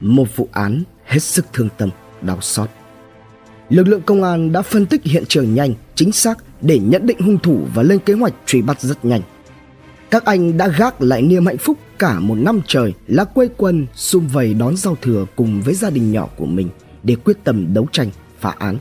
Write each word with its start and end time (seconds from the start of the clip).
Một 0.00 0.36
vụ 0.36 0.48
án 0.52 0.82
hết 1.04 1.18
sức 1.18 1.46
thương 1.52 1.68
tâm, 1.78 1.90
đau 2.22 2.40
xót. 2.40 2.68
Lực 3.68 3.88
lượng 3.88 4.02
công 4.02 4.22
an 4.22 4.52
đã 4.52 4.62
phân 4.62 4.86
tích 4.86 5.04
hiện 5.04 5.24
trường 5.28 5.54
nhanh, 5.54 5.74
chính 5.94 6.12
xác 6.12 6.38
để 6.60 6.78
nhận 6.78 7.06
định 7.06 7.20
hung 7.20 7.38
thủ 7.38 7.66
và 7.74 7.82
lên 7.82 7.98
kế 7.98 8.14
hoạch 8.14 8.34
truy 8.46 8.62
bắt 8.62 8.80
rất 8.80 9.04
nhanh. 9.04 9.20
Các 10.10 10.24
anh 10.24 10.56
đã 10.56 10.68
gác 10.68 11.02
lại 11.02 11.22
niềm 11.22 11.46
hạnh 11.46 11.58
phúc 11.58 11.78
cả 11.98 12.20
một 12.20 12.34
năm 12.34 12.60
trời 12.66 12.92
là 13.06 13.24
quây 13.24 13.48
quân, 13.56 13.86
sum 13.94 14.26
vầy 14.26 14.54
đón 14.54 14.76
giao 14.76 14.96
thừa 15.02 15.26
cùng 15.36 15.62
với 15.62 15.74
gia 15.74 15.90
đình 15.90 16.12
nhỏ 16.12 16.28
của 16.36 16.46
mình 16.46 16.68
để 17.02 17.16
quyết 17.24 17.36
tâm 17.44 17.74
đấu 17.74 17.86
tranh, 17.92 18.10
phá 18.40 18.54
án. 18.58 18.78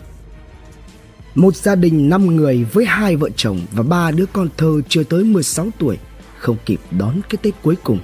Một 1.35 1.55
gia 1.55 1.75
đình 1.75 2.09
5 2.09 2.35
người 2.35 2.63
với 2.63 2.85
hai 2.85 3.15
vợ 3.15 3.29
chồng 3.35 3.61
và 3.71 3.83
ba 3.83 4.11
đứa 4.11 4.25
con 4.33 4.49
thơ 4.57 4.81
chưa 4.89 5.03
tới 5.03 5.23
16 5.23 5.67
tuổi 5.79 5.97
không 6.37 6.57
kịp 6.65 6.79
đón 6.91 7.21
cái 7.29 7.37
Tết 7.41 7.53
cuối 7.63 7.75
cùng. 7.83 7.99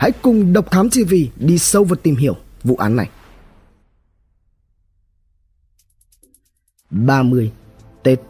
Hãy 0.00 0.12
cùng 0.22 0.52
Độc 0.52 0.70
Thám 0.70 0.90
TV 0.90 1.14
đi 1.36 1.58
sâu 1.58 1.84
vào 1.84 1.96
tìm 1.96 2.16
hiểu 2.16 2.36
vụ 2.64 2.76
án 2.76 2.96
này. 2.96 3.08
30 6.90 7.52
Tết 8.02 8.20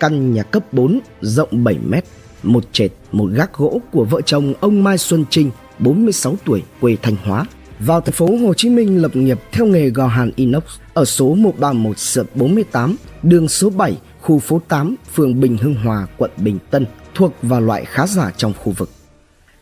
Căn 0.00 0.34
nhà 0.34 0.42
cấp 0.42 0.72
4 0.72 1.00
rộng 1.20 1.64
7 1.64 1.78
mét, 1.78 2.04
một 2.42 2.64
trệt, 2.72 2.92
một 3.12 3.30
gác 3.34 3.54
gỗ 3.54 3.80
của 3.92 4.04
vợ 4.04 4.20
chồng 4.20 4.54
ông 4.60 4.84
Mai 4.84 4.98
Xuân 4.98 5.24
Trinh, 5.30 5.50
46 5.78 6.36
tuổi, 6.44 6.62
quê 6.80 6.96
Thanh 7.02 7.16
Hóa, 7.16 7.46
vào 7.78 8.00
thành 8.00 8.12
phố 8.12 8.26
Hồ 8.26 8.54
Chí 8.54 8.70
Minh 8.70 9.02
lập 9.02 9.16
nghiệp 9.16 9.40
theo 9.52 9.66
nghề 9.66 9.90
gò 9.90 10.06
hàn 10.06 10.30
inox 10.36 10.64
ở 10.94 11.04
số 11.04 11.34
131 11.34 11.98
sợp 11.98 12.26
48, 12.34 12.96
đường 13.22 13.48
số 13.48 13.70
7, 13.70 13.98
khu 14.20 14.38
phố 14.38 14.60
8, 14.68 14.96
phường 15.14 15.40
Bình 15.40 15.58
Hưng 15.58 15.74
Hòa, 15.74 16.06
quận 16.18 16.30
Bình 16.36 16.58
Tân, 16.70 16.86
thuộc 17.14 17.32
vào 17.42 17.60
loại 17.60 17.84
khá 17.84 18.06
giả 18.06 18.30
trong 18.36 18.52
khu 18.52 18.72
vực. 18.72 18.90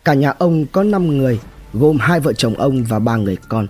Cả 0.05 0.15
nhà 0.15 0.31
ông 0.39 0.67
có 0.67 0.83
5 0.83 1.19
người, 1.19 1.41
gồm 1.75 1.99
hai 1.99 2.21
vợ 2.21 2.33
chồng 2.33 2.55
ông 2.55 2.85
và 2.85 2.99
ba 2.99 3.17
người 3.17 3.37
con. 3.49 3.67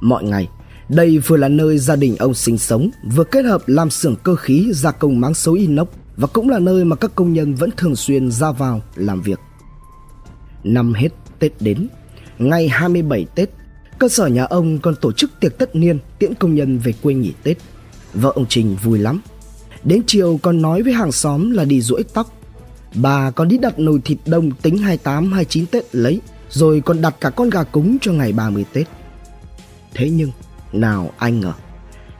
Mọi 0.00 0.24
ngày, 0.24 0.48
đây 0.88 1.18
vừa 1.18 1.36
là 1.36 1.48
nơi 1.48 1.78
gia 1.78 1.96
đình 1.96 2.16
ông 2.16 2.34
sinh 2.34 2.58
sống, 2.58 2.90
vừa 3.12 3.24
kết 3.24 3.44
hợp 3.44 3.62
làm 3.66 3.90
xưởng 3.90 4.16
cơ 4.16 4.34
khí 4.34 4.70
gia 4.72 4.90
công 4.90 5.20
máng 5.20 5.34
xấu 5.34 5.54
inox 5.54 5.88
và 6.16 6.26
cũng 6.26 6.48
là 6.48 6.58
nơi 6.58 6.84
mà 6.84 6.96
các 6.96 7.14
công 7.14 7.32
nhân 7.32 7.54
vẫn 7.54 7.70
thường 7.76 7.96
xuyên 7.96 8.30
ra 8.30 8.52
vào 8.52 8.82
làm 8.96 9.22
việc. 9.22 9.40
Năm 10.64 10.94
hết 10.94 11.08
Tết 11.38 11.52
đến, 11.60 11.88
ngày 12.38 12.68
27 12.68 13.26
Tết, 13.34 13.50
cơ 13.98 14.08
sở 14.08 14.26
nhà 14.26 14.44
ông 14.44 14.78
còn 14.78 14.94
tổ 14.94 15.12
chức 15.12 15.30
tiệc 15.40 15.58
tất 15.58 15.76
niên 15.76 15.98
tiễn 16.18 16.34
công 16.34 16.54
nhân 16.54 16.78
về 16.78 16.92
quê 17.02 17.14
nghỉ 17.14 17.32
Tết. 17.42 17.58
Vợ 18.14 18.32
ông 18.34 18.46
Trình 18.48 18.76
vui 18.82 18.98
lắm. 18.98 19.20
Đến 19.84 20.02
chiều 20.06 20.40
còn 20.42 20.62
nói 20.62 20.82
với 20.82 20.92
hàng 20.92 21.12
xóm 21.12 21.50
là 21.50 21.64
đi 21.64 21.80
rũi 21.80 22.02
tóc. 22.02 22.39
Bà 22.94 23.30
còn 23.30 23.48
đi 23.48 23.58
đặt 23.58 23.78
nồi 23.78 24.00
thịt 24.04 24.18
đông 24.26 24.50
tính 24.50 24.78
28 24.78 25.32
29 25.32 25.66
Tết 25.66 25.94
lấy, 25.94 26.20
rồi 26.50 26.82
còn 26.84 27.02
đặt 27.02 27.14
cả 27.20 27.30
con 27.30 27.50
gà 27.50 27.62
cúng 27.62 27.96
cho 28.00 28.12
ngày 28.12 28.32
30 28.32 28.64
Tết. 28.72 28.88
Thế 29.94 30.10
nhưng 30.10 30.30
nào 30.72 31.10
anh 31.18 31.40
ngờ, 31.40 31.52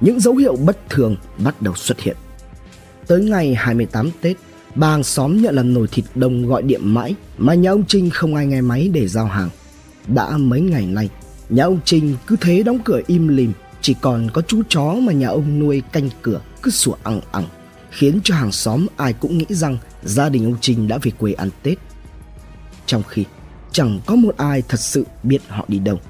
những 0.01 0.21
dấu 0.21 0.37
hiệu 0.37 0.57
bất 0.57 0.79
thường 0.91 1.17
bắt 1.45 1.63
đầu 1.63 1.75
xuất 1.75 2.01
hiện. 2.01 2.17
Tới 3.07 3.21
ngày 3.25 3.55
28 3.55 4.11
Tết, 4.21 4.37
bà 4.75 4.91
hàng 4.91 5.05
xóm 5.05 5.43
nhận 5.43 5.55
là 5.55 5.63
nồi 5.63 5.89
thịt 5.89 6.05
đông 6.15 6.47
gọi 6.47 6.63
điện 6.63 6.95
mãi 6.95 7.15
mà 7.39 7.55
nhà 7.55 7.71
ông 7.71 7.85
Trinh 7.89 8.11
không 8.11 8.35
ai 8.35 8.47
nghe 8.47 8.61
máy 8.61 8.91
để 8.93 9.09
giao 9.09 9.27
hàng. 9.27 9.49
Đã 10.07 10.37
mấy 10.37 10.61
ngày 10.61 10.87
nay, 10.87 11.09
nhà 11.49 11.65
ông 11.65 11.79
Trinh 11.85 12.17
cứ 12.27 12.37
thế 12.41 12.63
đóng 12.63 12.79
cửa 12.85 13.01
im 13.07 13.29
lìm, 13.29 13.53
chỉ 13.81 13.95
còn 14.01 14.29
có 14.33 14.43
chú 14.43 14.63
chó 14.69 14.95
mà 14.95 15.13
nhà 15.13 15.29
ông 15.29 15.59
nuôi 15.59 15.83
canh 15.93 16.09
cửa 16.23 16.41
cứ 16.63 16.71
sủa 16.71 16.95
ẳng 17.03 17.21
ẳng, 17.33 17.47
khiến 17.91 18.21
cho 18.25 18.35
hàng 18.35 18.53
xóm 18.53 18.87
ai 18.97 19.13
cũng 19.13 19.39
nghĩ 19.39 19.47
rằng 19.49 19.79
gia 20.03 20.29
đình 20.29 20.45
ông 20.45 20.57
Trinh 20.61 20.89
đã 20.89 20.99
về 21.03 21.11
quê 21.19 21.33
ăn 21.33 21.51
Tết. 21.63 21.79
Trong 22.87 23.03
khi 23.09 23.25
chẳng 23.73 24.01
có 24.07 24.17
một 24.17 24.37
ai 24.37 24.63
thật 24.69 24.81
sự 24.81 25.07
biết 25.23 25.39
họ 25.49 25.65
đi 25.69 25.79
đâu. 25.79 26.01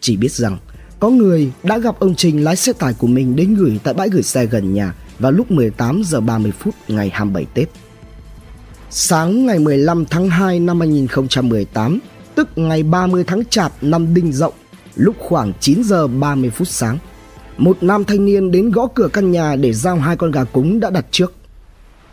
Chỉ 0.00 0.16
biết 0.16 0.32
rằng 0.32 0.58
có 1.00 1.10
người 1.10 1.52
đã 1.62 1.78
gặp 1.78 1.98
ông 1.98 2.14
Trình 2.14 2.44
lái 2.44 2.56
xe 2.56 2.72
tải 2.72 2.94
của 2.94 3.06
mình 3.06 3.36
đến 3.36 3.54
gửi 3.54 3.80
tại 3.84 3.94
bãi 3.94 4.08
gửi 4.08 4.22
xe 4.22 4.46
gần 4.46 4.74
nhà 4.74 4.94
vào 5.18 5.32
lúc 5.32 5.50
18 5.50 6.02
giờ 6.04 6.20
30 6.20 6.52
phút 6.58 6.74
ngày 6.88 7.10
27 7.14 7.44
Tết. 7.54 7.68
Sáng 8.90 9.46
ngày 9.46 9.58
15 9.58 10.04
tháng 10.06 10.28
2 10.28 10.60
năm 10.60 10.80
2018, 10.80 11.98
tức 12.34 12.48
ngày 12.56 12.82
30 12.82 13.24
tháng 13.26 13.44
Chạp 13.44 13.72
năm 13.82 14.14
Đinh 14.14 14.32
Dậu, 14.32 14.52
lúc 14.94 15.16
khoảng 15.18 15.52
9 15.60 15.82
giờ 15.84 16.06
30 16.06 16.50
phút 16.50 16.68
sáng, 16.68 16.98
một 17.56 17.82
nam 17.82 18.04
thanh 18.04 18.24
niên 18.24 18.50
đến 18.50 18.70
gõ 18.70 18.86
cửa 18.94 19.08
căn 19.12 19.30
nhà 19.30 19.56
để 19.56 19.72
giao 19.72 19.96
hai 19.96 20.16
con 20.16 20.30
gà 20.30 20.44
cúng 20.44 20.80
đã 20.80 20.90
đặt 20.90 21.06
trước. 21.10 21.32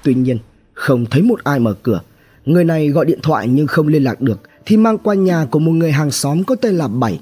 Tuy 0.04 0.14
nhiên, 0.14 0.38
không 0.74 1.06
thấy 1.06 1.22
một 1.22 1.44
ai 1.44 1.60
mở 1.60 1.74
cửa. 1.84 2.02
Người 2.46 2.64
này 2.64 2.90
gọi 2.90 3.06
điện 3.06 3.20
thoại 3.22 3.48
nhưng 3.48 3.68
không 3.68 3.88
liên 3.88 4.04
lạc 4.04 4.22
được 4.22 4.40
thì 4.66 4.78
mang 4.78 4.98
qua 4.98 5.16
nhà 5.16 5.46
của 5.52 5.60
một 5.60 5.72
người 5.72 5.92
hàng 5.92 6.12
xóm 6.12 6.44
có 6.44 6.56
tên 6.56 6.76
là 6.76 6.88
Bảy 6.88 7.20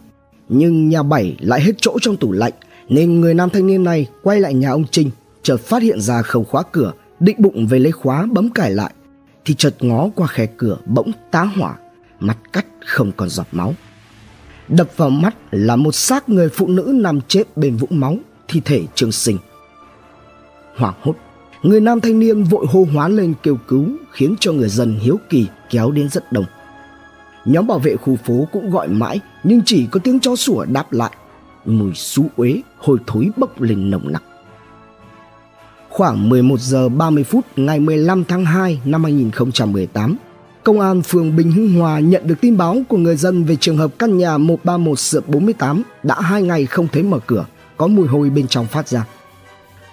nhưng 0.49 0.89
nhà 0.89 1.03
bảy 1.03 1.35
lại 1.39 1.61
hết 1.61 1.71
chỗ 1.77 1.97
trong 2.01 2.17
tủ 2.17 2.31
lạnh 2.31 2.53
nên 2.89 3.21
người 3.21 3.33
nam 3.33 3.49
thanh 3.49 3.67
niên 3.67 3.83
này 3.83 4.07
quay 4.23 4.39
lại 4.39 4.53
nhà 4.53 4.71
ông 4.71 4.85
Trinh 4.91 5.09
chợt 5.43 5.57
phát 5.57 5.81
hiện 5.81 6.01
ra 6.01 6.21
không 6.21 6.45
khóa 6.45 6.63
cửa 6.71 6.93
định 7.19 7.35
bụng 7.39 7.67
về 7.67 7.79
lấy 7.79 7.91
khóa 7.91 8.27
bấm 8.31 8.49
cài 8.49 8.71
lại 8.71 8.91
thì 9.45 9.53
chợt 9.53 9.75
ngó 9.79 10.09
qua 10.15 10.27
khe 10.27 10.45
cửa 10.57 10.77
bỗng 10.85 11.11
tá 11.31 11.43
hỏa 11.43 11.75
mặt 12.19 12.37
cắt 12.53 12.65
không 12.85 13.11
còn 13.17 13.29
giọt 13.29 13.47
máu 13.51 13.73
đập 14.67 14.89
vào 14.97 15.09
mắt 15.09 15.35
là 15.51 15.75
một 15.75 15.95
xác 15.95 16.29
người 16.29 16.49
phụ 16.49 16.67
nữ 16.67 16.91
nằm 16.95 17.21
chết 17.21 17.57
bên 17.57 17.75
vũng 17.75 17.99
máu 17.99 18.17
thi 18.47 18.61
thể 18.65 18.83
trương 18.95 19.11
sinh 19.11 19.37
hoảng 20.75 20.95
hốt 21.01 21.15
người 21.63 21.81
nam 21.81 22.01
thanh 22.01 22.19
niên 22.19 22.43
vội 22.43 22.65
hô 22.69 22.87
hoán 22.93 23.15
lên 23.15 23.33
kêu 23.43 23.57
cứu 23.67 23.87
khiến 24.11 24.35
cho 24.39 24.51
người 24.51 24.69
dân 24.69 24.99
hiếu 24.99 25.19
kỳ 25.29 25.47
kéo 25.69 25.91
đến 25.91 26.09
rất 26.09 26.31
đông 26.31 26.45
Nhóm 27.47 27.67
bảo 27.67 27.79
vệ 27.79 27.95
khu 27.95 28.15
phố 28.15 28.47
cũng 28.51 28.69
gọi 28.69 28.87
mãi 28.87 29.19
nhưng 29.43 29.61
chỉ 29.65 29.87
có 29.91 29.99
tiếng 30.03 30.19
chó 30.19 30.35
sủa 30.35 30.65
đáp 30.65 30.93
lại. 30.93 31.11
Mùi 31.65 31.93
xú 31.93 32.25
uế, 32.35 32.61
hôi 32.77 32.97
thối 33.07 33.29
bốc 33.37 33.61
lên 33.61 33.91
nồng 33.91 34.11
nặc. 34.11 34.23
Khoảng 35.89 36.29
11 36.29 36.59
giờ 36.59 36.89
30 36.89 37.23
phút 37.23 37.45
ngày 37.55 37.79
15 37.79 38.23
tháng 38.23 38.45
2 38.45 38.81
năm 38.85 39.03
2018, 39.03 40.17
Công 40.67 40.79
an 40.79 41.01
phường 41.01 41.35
Bình 41.35 41.51
Hưng 41.51 41.73
Hòa 41.73 41.99
nhận 41.99 42.27
được 42.27 42.35
tin 42.41 42.57
báo 42.57 42.77
của 42.89 42.97
người 42.97 43.15
dân 43.15 43.43
về 43.43 43.55
trường 43.55 43.77
hợp 43.77 43.91
căn 43.99 44.17
nhà 44.17 44.37
131 44.37 44.99
sượt 44.99 45.27
48 45.27 45.83
đã 46.03 46.21
hai 46.21 46.41
ngày 46.41 46.65
không 46.65 46.87
thấy 46.87 47.03
mở 47.03 47.19
cửa, 47.27 47.45
có 47.77 47.87
mùi 47.87 48.07
hôi 48.07 48.29
bên 48.29 48.47
trong 48.47 48.65
phát 48.65 48.87
ra. 48.87 49.05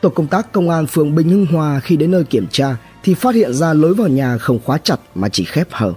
Tổ 0.01 0.09
công 0.09 0.27
tác 0.27 0.53
công 0.53 0.71
an 0.71 0.87
phường 0.87 1.15
Bình 1.15 1.29
Hưng 1.29 1.47
Hòa 1.47 1.81
khi 1.81 1.97
đến 1.97 2.11
nơi 2.11 2.25
kiểm 2.25 2.47
tra 2.51 2.77
thì 3.03 3.15
phát 3.15 3.35
hiện 3.35 3.55
ra 3.55 3.73
lối 3.73 3.95
vào 3.95 4.09
nhà 4.09 4.39
không 4.39 4.59
khóa 4.65 4.79
chặt 4.79 4.97
mà 5.15 5.29
chỉ 5.29 5.45
khép 5.45 5.69
hở. 5.71 5.93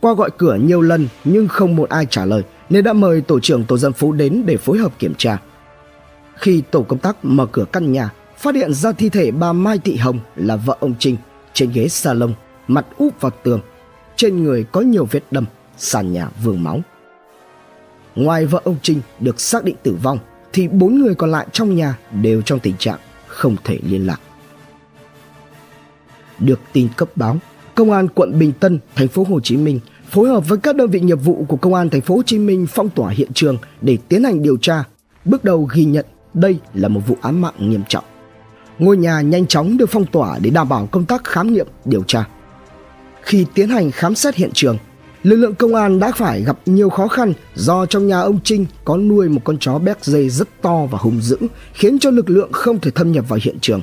Qua 0.00 0.14
gọi 0.14 0.30
cửa 0.38 0.54
nhiều 0.54 0.80
lần 0.80 1.08
nhưng 1.24 1.48
không 1.48 1.76
một 1.76 1.88
ai 1.88 2.06
trả 2.10 2.24
lời 2.24 2.42
nên 2.70 2.84
đã 2.84 2.92
mời 2.92 3.20
tổ 3.20 3.40
trưởng 3.40 3.64
tổ 3.64 3.78
dân 3.78 3.92
phố 3.92 4.12
đến 4.12 4.42
để 4.46 4.56
phối 4.56 4.78
hợp 4.78 4.98
kiểm 4.98 5.14
tra. 5.18 5.38
Khi 6.34 6.62
tổ 6.70 6.82
công 6.82 6.98
tác 6.98 7.16
mở 7.24 7.46
cửa 7.46 7.64
căn 7.72 7.92
nhà, 7.92 8.10
phát 8.38 8.54
hiện 8.54 8.74
ra 8.74 8.92
thi 8.92 9.08
thể 9.08 9.30
bà 9.30 9.52
Mai 9.52 9.78
Thị 9.78 9.96
Hồng 9.96 10.18
là 10.36 10.56
vợ 10.56 10.76
ông 10.80 10.94
Trinh 10.98 11.16
trên 11.54 11.70
ghế 11.72 11.88
salon, 11.88 12.34
mặt 12.68 12.86
úp 12.96 13.20
vào 13.20 13.32
tường. 13.42 13.60
Trên 14.16 14.44
người 14.44 14.64
có 14.72 14.80
nhiều 14.80 15.08
vết 15.10 15.22
đâm, 15.30 15.44
sàn 15.76 16.12
nhà 16.12 16.28
vương 16.42 16.62
máu. 16.62 16.80
Ngoài 18.14 18.46
vợ 18.46 18.60
ông 18.64 18.76
Trinh 18.82 19.00
được 19.20 19.40
xác 19.40 19.64
định 19.64 19.76
tử 19.82 19.96
vong 20.02 20.18
thì 20.52 20.68
bốn 20.68 20.94
người 20.94 21.14
còn 21.14 21.30
lại 21.30 21.46
trong 21.52 21.76
nhà 21.76 21.98
đều 22.22 22.42
trong 22.42 22.60
tình 22.60 22.74
trạng 22.78 22.98
không 23.26 23.56
thể 23.64 23.78
liên 23.82 24.06
lạc. 24.06 24.20
Được 26.38 26.60
tin 26.72 26.88
cấp 26.96 27.08
báo, 27.16 27.38
Công 27.74 27.90
an 27.90 28.08
quận 28.08 28.38
Bình 28.38 28.52
Tân, 28.60 28.78
thành 28.94 29.08
phố 29.08 29.26
Hồ 29.28 29.40
Chí 29.40 29.56
Minh 29.56 29.80
phối 30.10 30.28
hợp 30.28 30.48
với 30.48 30.58
các 30.58 30.76
đơn 30.76 30.90
vị 30.90 31.00
nghiệp 31.00 31.18
vụ 31.24 31.44
của 31.48 31.56
công 31.56 31.74
an 31.74 31.90
thành 31.90 32.00
phố 32.00 32.16
Hồ 32.16 32.22
Chí 32.22 32.38
Minh 32.38 32.66
phong 32.70 32.90
tỏa 32.90 33.10
hiện 33.10 33.32
trường 33.34 33.56
để 33.80 33.98
tiến 34.08 34.24
hành 34.24 34.42
điều 34.42 34.56
tra. 34.56 34.84
Bước 35.24 35.44
đầu 35.44 35.68
ghi 35.72 35.84
nhận 35.84 36.06
đây 36.34 36.58
là 36.74 36.88
một 36.88 37.00
vụ 37.06 37.16
án 37.20 37.40
mạng 37.40 37.54
nghiêm 37.58 37.82
trọng. 37.88 38.04
Ngôi 38.78 38.96
nhà 38.96 39.20
nhanh 39.20 39.46
chóng 39.46 39.76
được 39.76 39.90
phong 39.90 40.06
tỏa 40.06 40.38
để 40.38 40.50
đảm 40.50 40.68
bảo 40.68 40.86
công 40.86 41.04
tác 41.04 41.24
khám 41.24 41.52
nghiệm, 41.52 41.66
điều 41.84 42.02
tra. 42.02 42.28
Khi 43.24 43.46
tiến 43.54 43.68
hành 43.68 43.90
khám 43.90 44.14
xét 44.14 44.34
hiện 44.34 44.50
trường, 44.54 44.78
lực 45.22 45.36
lượng 45.36 45.54
công 45.54 45.74
an 45.74 45.98
đã 45.98 46.12
phải 46.16 46.42
gặp 46.42 46.58
nhiều 46.66 46.90
khó 46.90 47.08
khăn 47.08 47.32
do 47.54 47.86
trong 47.86 48.06
nhà 48.06 48.20
ông 48.20 48.38
Trinh 48.44 48.66
có 48.84 48.96
nuôi 48.96 49.28
một 49.28 49.40
con 49.44 49.58
chó 49.58 49.78
béc 49.78 50.04
dây 50.04 50.30
rất 50.30 50.48
to 50.62 50.86
và 50.90 50.98
hung 50.98 51.20
dữ, 51.20 51.36
khiến 51.72 51.98
cho 51.98 52.10
lực 52.10 52.30
lượng 52.30 52.52
không 52.52 52.80
thể 52.80 52.90
thâm 52.90 53.12
nhập 53.12 53.24
vào 53.28 53.38
hiện 53.42 53.58
trường. 53.60 53.80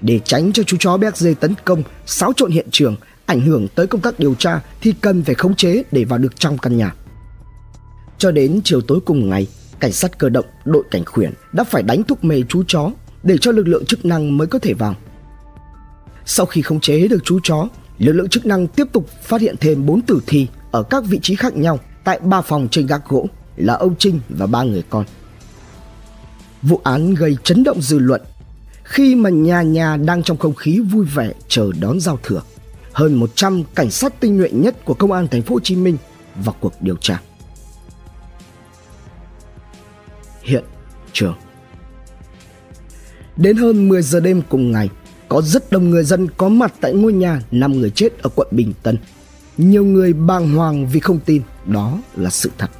Để 0.00 0.20
tránh 0.24 0.52
cho 0.52 0.62
chú 0.62 0.76
chó 0.80 0.96
béc 0.96 1.16
dây 1.16 1.34
tấn 1.34 1.54
công, 1.64 1.82
xáo 2.06 2.32
trộn 2.36 2.50
hiện 2.50 2.66
trường, 2.70 2.96
ảnh 3.26 3.40
hưởng 3.40 3.68
tới 3.68 3.86
công 3.86 4.00
tác 4.00 4.18
điều 4.18 4.34
tra 4.34 4.60
thì 4.80 4.94
cần 5.00 5.22
phải 5.22 5.34
khống 5.34 5.54
chế 5.54 5.82
để 5.92 6.04
vào 6.04 6.18
được 6.18 6.40
trong 6.40 6.58
căn 6.58 6.76
nhà. 6.76 6.94
Cho 8.18 8.30
đến 8.30 8.60
chiều 8.64 8.80
tối 8.80 8.98
cùng 9.04 9.30
ngày, 9.30 9.46
cảnh 9.80 9.92
sát 9.92 10.18
cơ 10.18 10.28
động, 10.28 10.46
đội 10.64 10.84
cảnh 10.90 11.04
khuyển 11.04 11.32
đã 11.52 11.64
phải 11.64 11.82
đánh 11.82 12.02
thuốc 12.02 12.24
mê 12.24 12.42
chú 12.48 12.62
chó 12.66 12.90
để 13.22 13.38
cho 13.40 13.52
lực 13.52 13.68
lượng 13.68 13.84
chức 13.84 14.04
năng 14.04 14.38
mới 14.38 14.46
có 14.46 14.58
thể 14.58 14.74
vào. 14.74 14.94
Sau 16.24 16.46
khi 16.46 16.62
khống 16.62 16.80
chế 16.80 17.08
được 17.08 17.24
chú 17.24 17.38
chó, 17.42 17.68
lực 17.98 18.12
lượng 18.12 18.28
chức 18.28 18.46
năng 18.46 18.66
tiếp 18.66 18.86
tục 18.92 19.08
phát 19.22 19.40
hiện 19.40 19.56
thêm 19.60 19.86
4 19.86 20.02
tử 20.02 20.20
thi 20.26 20.46
ở 20.70 20.82
các 20.82 21.04
vị 21.04 21.18
trí 21.22 21.34
khác 21.34 21.56
nhau 21.56 21.78
tại 22.04 22.20
ba 22.20 22.40
phòng 22.40 22.68
trên 22.70 22.86
gác 22.86 23.08
gỗ 23.08 23.26
là 23.56 23.74
ông 23.74 23.94
Trinh 23.98 24.20
và 24.28 24.46
ba 24.46 24.62
người 24.62 24.82
con. 24.90 25.04
Vụ 26.62 26.80
án 26.84 27.14
gây 27.14 27.36
chấn 27.44 27.64
động 27.64 27.82
dư 27.82 27.98
luận 27.98 28.20
khi 28.84 29.14
mà 29.14 29.30
nhà 29.30 29.62
nhà 29.62 29.96
đang 29.96 30.22
trong 30.22 30.36
không 30.36 30.54
khí 30.54 30.80
vui 30.80 31.04
vẻ 31.04 31.32
chờ 31.48 31.70
đón 31.80 32.00
giao 32.00 32.18
thừa 32.22 32.42
hơn 32.92 33.14
100 33.14 33.62
cảnh 33.74 33.90
sát 33.90 34.20
tinh 34.20 34.36
nhuệ 34.36 34.50
nhất 34.50 34.84
của 34.84 34.94
công 34.94 35.12
an 35.12 35.28
thành 35.28 35.42
phố 35.42 35.54
Hồ 35.54 35.60
Chí 35.60 35.76
Minh 35.76 35.96
vào 36.36 36.54
cuộc 36.60 36.72
điều 36.80 36.96
tra. 36.96 37.20
Hiện 40.42 40.64
trường 41.12 41.34
Đến 43.36 43.56
hơn 43.56 43.88
10 43.88 44.02
giờ 44.02 44.20
đêm 44.20 44.42
cùng 44.48 44.72
ngày, 44.72 44.88
có 45.32 45.42
rất 45.42 45.72
đông 45.72 45.90
người 45.90 46.04
dân 46.04 46.28
có 46.36 46.48
mặt 46.48 46.74
tại 46.80 46.92
ngôi 46.92 47.12
nhà 47.12 47.42
5 47.50 47.72
người 47.72 47.90
chết 47.90 48.22
ở 48.22 48.30
quận 48.34 48.48
Bình 48.50 48.72
Tân. 48.82 48.98
Nhiều 49.58 49.84
người 49.84 50.12
bàng 50.12 50.54
hoàng 50.54 50.86
vì 50.86 51.00
không 51.00 51.18
tin 51.20 51.42
đó 51.66 51.98
là 52.16 52.30
sự 52.30 52.50
thật. 52.58 52.70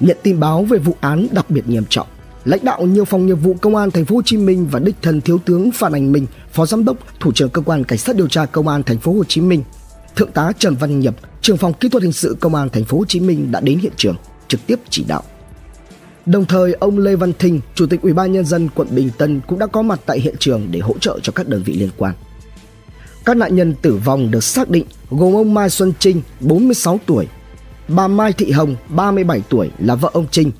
Nhận 0.00 0.16
tin 0.22 0.40
báo 0.40 0.64
về 0.64 0.78
vụ 0.78 0.96
án 1.00 1.26
đặc 1.32 1.50
biệt 1.50 1.68
nghiêm 1.68 1.84
trọng, 1.88 2.06
lãnh 2.44 2.64
đạo 2.64 2.82
nhiều 2.82 3.04
phòng 3.04 3.26
nghiệp 3.26 3.34
vụ 3.34 3.54
công 3.60 3.76
an 3.76 3.90
thành 3.90 4.04
phố 4.04 4.16
Hồ 4.16 4.22
Chí 4.22 4.36
Minh 4.36 4.66
và 4.70 4.78
đích 4.78 4.94
thân 5.02 5.20
thiếu 5.20 5.38
tướng 5.44 5.72
Phan 5.72 5.92
Anh 5.92 6.12
Minh, 6.12 6.26
phó 6.52 6.66
giám 6.66 6.84
đốc, 6.84 6.96
thủ 7.20 7.32
trưởng 7.32 7.50
cơ 7.50 7.62
quan 7.62 7.84
cảnh 7.84 7.98
sát 7.98 8.16
điều 8.16 8.28
tra 8.28 8.46
công 8.46 8.68
an 8.68 8.82
thành 8.82 8.98
phố 8.98 9.12
Hồ 9.12 9.24
Chí 9.24 9.40
Minh, 9.40 9.62
thượng 10.16 10.32
tá 10.32 10.52
Trần 10.58 10.74
Văn 10.74 11.00
Nhập, 11.00 11.14
trưởng 11.40 11.56
phòng 11.56 11.72
kỹ 11.72 11.88
thuật 11.88 12.02
hình 12.02 12.12
sự 12.12 12.36
công 12.40 12.54
an 12.54 12.68
thành 12.68 12.84
phố 12.84 12.98
Hồ 12.98 13.04
Chí 13.08 13.20
Minh 13.20 13.52
đã 13.52 13.60
đến 13.60 13.78
hiện 13.78 13.92
trường 13.96 14.16
trực 14.48 14.60
tiếp 14.66 14.80
chỉ 14.90 15.04
đạo. 15.08 15.22
Đồng 16.26 16.44
thời, 16.44 16.72
ông 16.72 16.98
Lê 16.98 17.16
Văn 17.16 17.32
Thinh, 17.38 17.60
Chủ 17.74 17.86
tịch 17.86 18.02
Ủy 18.02 18.12
ban 18.12 18.32
nhân 18.32 18.44
dân 18.44 18.68
quận 18.74 18.88
Bình 18.90 19.10
Tân 19.18 19.40
cũng 19.46 19.58
đã 19.58 19.66
có 19.66 19.82
mặt 19.82 20.00
tại 20.06 20.20
hiện 20.20 20.34
trường 20.38 20.68
để 20.70 20.80
hỗ 20.80 20.98
trợ 20.98 21.18
cho 21.22 21.32
các 21.32 21.48
đơn 21.48 21.62
vị 21.62 21.72
liên 21.72 21.90
quan. 21.96 22.14
Các 23.24 23.36
nạn 23.36 23.56
nhân 23.56 23.74
tử 23.82 23.96
vong 24.04 24.30
được 24.30 24.44
xác 24.44 24.70
định 24.70 24.84
gồm 25.10 25.34
ông 25.34 25.54
Mai 25.54 25.70
Xuân 25.70 25.92
Trinh, 25.98 26.22
46 26.40 27.00
tuổi, 27.06 27.26
bà 27.88 28.08
Mai 28.08 28.32
Thị 28.32 28.50
Hồng, 28.50 28.76
37 28.88 29.42
tuổi 29.48 29.70
là 29.78 29.94
vợ 29.94 30.10
ông 30.12 30.26
Trinh 30.30 30.50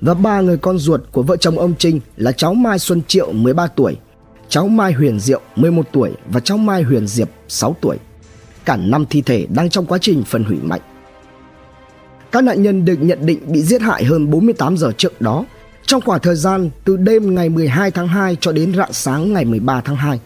và 0.00 0.14
ba 0.14 0.40
người 0.40 0.56
con 0.56 0.78
ruột 0.78 1.00
của 1.12 1.22
vợ 1.22 1.36
chồng 1.36 1.58
ông 1.58 1.74
Trinh 1.78 2.00
là 2.16 2.32
cháu 2.32 2.54
Mai 2.54 2.78
Xuân 2.78 3.02
Triệu, 3.08 3.32
13 3.32 3.66
tuổi, 3.66 3.96
cháu 4.48 4.68
Mai 4.68 4.92
Huyền 4.92 5.20
Diệu, 5.20 5.40
11 5.56 5.86
tuổi 5.92 6.12
và 6.26 6.40
cháu 6.40 6.58
Mai 6.58 6.82
Huyền 6.82 7.06
Diệp, 7.06 7.28
6 7.48 7.76
tuổi. 7.80 7.96
Cả 8.64 8.76
năm 8.76 9.06
thi 9.10 9.22
thể 9.22 9.46
đang 9.54 9.70
trong 9.70 9.86
quá 9.86 9.98
trình 10.00 10.22
phân 10.24 10.44
hủy 10.44 10.56
mạnh. 10.62 10.80
Các 12.36 12.42
nạn 12.42 12.62
nhân 12.62 12.84
được 12.84 12.96
nhận 13.00 13.26
định 13.26 13.52
bị 13.52 13.62
giết 13.62 13.80
hại 13.82 14.04
hơn 14.04 14.30
48 14.30 14.76
giờ 14.76 14.92
trước 14.96 15.20
đó, 15.20 15.44
trong 15.86 16.00
khoảng 16.00 16.20
thời 16.20 16.36
gian 16.36 16.70
từ 16.84 16.96
đêm 16.96 17.34
ngày 17.34 17.48
12 17.48 17.90
tháng 17.90 18.08
2 18.08 18.36
cho 18.40 18.52
đến 18.52 18.74
rạng 18.76 18.92
sáng 18.92 19.32
ngày 19.32 19.44
13 19.44 19.80
tháng 19.80 19.96
2. 19.96 20.20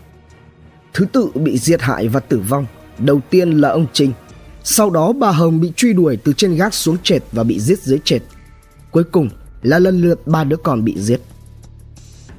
Thứ 0.94 1.06
tự 1.12 1.30
bị 1.34 1.58
giết 1.58 1.80
hại 1.80 2.08
và 2.08 2.20
tử 2.20 2.42
vong, 2.48 2.66
đầu 2.98 3.20
tiên 3.30 3.50
là 3.50 3.68
ông 3.68 3.86
Trinh, 3.92 4.12
sau 4.62 4.90
đó 4.90 5.12
bà 5.12 5.30
Hồng 5.30 5.60
bị 5.60 5.72
truy 5.76 5.92
đuổi 5.92 6.16
từ 6.16 6.32
trên 6.32 6.54
gác 6.56 6.74
xuống 6.74 6.96
trệt 7.02 7.22
và 7.32 7.42
bị 7.42 7.60
giết 7.60 7.82
dưới 7.82 7.98
trệt. 8.04 8.22
Cuối 8.90 9.04
cùng 9.04 9.28
là 9.62 9.78
lần 9.78 10.00
lượt 10.02 10.26
ba 10.26 10.44
đứa 10.44 10.56
con 10.56 10.84
bị 10.84 10.94
giết. 10.98 11.20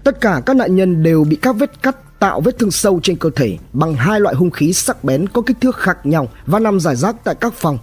Tất 0.03 0.21
cả 0.21 0.41
các 0.45 0.55
nạn 0.55 0.75
nhân 0.75 1.03
đều 1.03 1.23
bị 1.23 1.35
các 1.35 1.55
vết 1.55 1.83
cắt 1.83 2.19
tạo 2.19 2.41
vết 2.41 2.59
thương 2.59 2.71
sâu 2.71 2.99
trên 3.03 3.17
cơ 3.17 3.29
thể 3.35 3.57
bằng 3.73 3.93
hai 3.93 4.19
loại 4.19 4.35
hung 4.35 4.51
khí 4.51 4.73
sắc 4.73 5.03
bén 5.03 5.27
có 5.27 5.41
kích 5.41 5.57
thước 5.61 5.75
khác 5.75 6.05
nhau 6.05 6.27
và 6.45 6.59
nằm 6.59 6.79
rải 6.79 6.95
rác 6.95 7.15
tại 7.23 7.35
các 7.35 7.53
phòng 7.53 7.77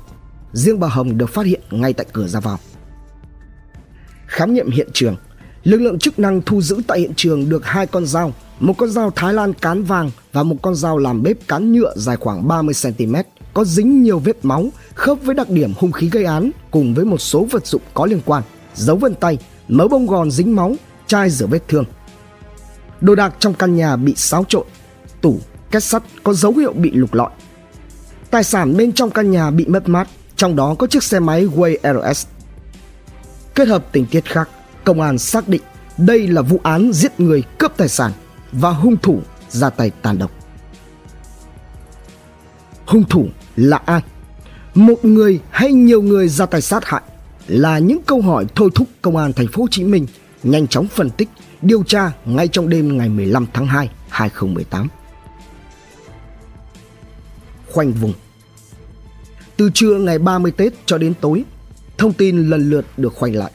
riêng 0.52 0.80
bà 0.80 0.88
Hồng 0.88 1.18
được 1.18 1.30
phát 1.30 1.46
hiện 1.46 1.60
ngay 1.70 1.92
tại 1.92 2.06
cửa 2.12 2.26
ra 2.26 2.40
vào. 2.40 2.58
Khám 4.26 4.54
nghiệm 4.54 4.70
hiện 4.70 4.88
trường, 4.92 5.16
lực 5.64 5.80
lượng 5.80 5.98
chức 5.98 6.18
năng 6.18 6.42
thu 6.42 6.62
giữ 6.62 6.80
tại 6.86 7.00
hiện 7.00 7.12
trường 7.16 7.48
được 7.48 7.66
hai 7.66 7.86
con 7.86 8.06
dao, 8.06 8.32
một 8.60 8.74
con 8.78 8.90
dao 8.90 9.10
Thái 9.10 9.34
Lan 9.34 9.52
cán 9.52 9.84
vàng 9.84 10.10
và 10.32 10.42
một 10.42 10.56
con 10.62 10.74
dao 10.74 10.98
làm 10.98 11.22
bếp 11.22 11.48
cán 11.48 11.72
nhựa 11.72 11.92
dài 11.96 12.16
khoảng 12.16 12.48
30 12.48 12.74
cm, 12.82 13.16
có 13.54 13.64
dính 13.64 14.02
nhiều 14.02 14.18
vết 14.18 14.36
máu, 14.42 14.68
khớp 14.94 15.18
với 15.22 15.34
đặc 15.34 15.50
điểm 15.50 15.72
hung 15.76 15.92
khí 15.92 16.08
gây 16.12 16.24
án 16.24 16.50
cùng 16.70 16.94
với 16.94 17.04
một 17.04 17.18
số 17.18 17.46
vật 17.50 17.66
dụng 17.66 17.82
có 17.94 18.06
liên 18.06 18.20
quan, 18.24 18.42
dấu 18.74 18.96
vân 18.96 19.14
tay, 19.14 19.38
mớ 19.68 19.88
bông 19.88 20.06
gòn 20.06 20.30
dính 20.30 20.56
máu, 20.56 20.76
chai 21.06 21.30
rửa 21.30 21.46
vết 21.46 21.68
thương. 21.68 21.84
Đồ 23.00 23.14
đạc 23.14 23.34
trong 23.38 23.54
căn 23.54 23.76
nhà 23.76 23.96
bị 23.96 24.14
xáo 24.16 24.44
trộn, 24.48 24.66
tủ, 25.20 25.40
két 25.70 25.84
sắt 25.84 26.02
có 26.22 26.32
dấu 26.32 26.52
hiệu 26.52 26.72
bị 26.72 26.90
lục 26.90 27.14
lọi. 27.14 27.30
Tài 28.30 28.44
sản 28.44 28.76
bên 28.76 28.92
trong 28.92 29.10
căn 29.10 29.30
nhà 29.30 29.50
bị 29.50 29.66
mất 29.66 29.88
mát, 29.88 30.08
trong 30.38 30.56
đó 30.56 30.74
có 30.78 30.86
chiếc 30.86 31.02
xe 31.02 31.20
máy 31.20 31.46
Way 31.46 31.76
RS. 32.12 32.26
Kết 33.54 33.68
hợp 33.68 33.84
tình 33.92 34.06
tiết 34.06 34.24
khác, 34.24 34.48
công 34.84 35.00
an 35.00 35.18
xác 35.18 35.48
định 35.48 35.62
đây 35.98 36.26
là 36.26 36.42
vụ 36.42 36.60
án 36.62 36.92
giết 36.92 37.20
người 37.20 37.42
cướp 37.58 37.76
tài 37.76 37.88
sản 37.88 38.12
và 38.52 38.70
hung 38.70 38.96
thủ 38.96 39.20
ra 39.48 39.70
tay 39.70 39.90
tàn 40.02 40.18
độc. 40.18 40.30
Hung 42.86 43.04
thủ 43.04 43.28
là 43.56 43.76
ai? 43.76 44.00
Một 44.74 45.04
người 45.04 45.40
hay 45.50 45.72
nhiều 45.72 46.02
người 46.02 46.28
ra 46.28 46.46
tay 46.46 46.60
sát 46.60 46.84
hại 46.84 47.02
là 47.46 47.78
những 47.78 48.02
câu 48.06 48.20
hỏi 48.20 48.46
thôi 48.54 48.70
thúc 48.74 48.88
công 49.02 49.16
an 49.16 49.32
thành 49.32 49.46
phố 49.46 49.62
Hồ 49.62 49.68
Chí 49.70 49.84
Minh 49.84 50.06
nhanh 50.42 50.66
chóng 50.66 50.86
phân 50.88 51.10
tích, 51.10 51.28
điều 51.62 51.82
tra 51.82 52.12
ngay 52.24 52.48
trong 52.48 52.68
đêm 52.68 52.98
ngày 52.98 53.08
15 53.08 53.46
tháng 53.52 53.66
2, 53.66 53.90
2018. 54.08 54.88
Khoanh 57.72 57.92
vùng 57.92 58.12
từ 59.58 59.70
trưa 59.74 59.94
ngày 59.98 60.18
30 60.18 60.52
Tết 60.52 60.72
cho 60.86 60.98
đến 60.98 61.14
tối, 61.20 61.44
thông 61.98 62.12
tin 62.12 62.50
lần 62.50 62.70
lượt 62.70 62.84
được 62.96 63.14
khoanh 63.14 63.34
lại. 63.36 63.52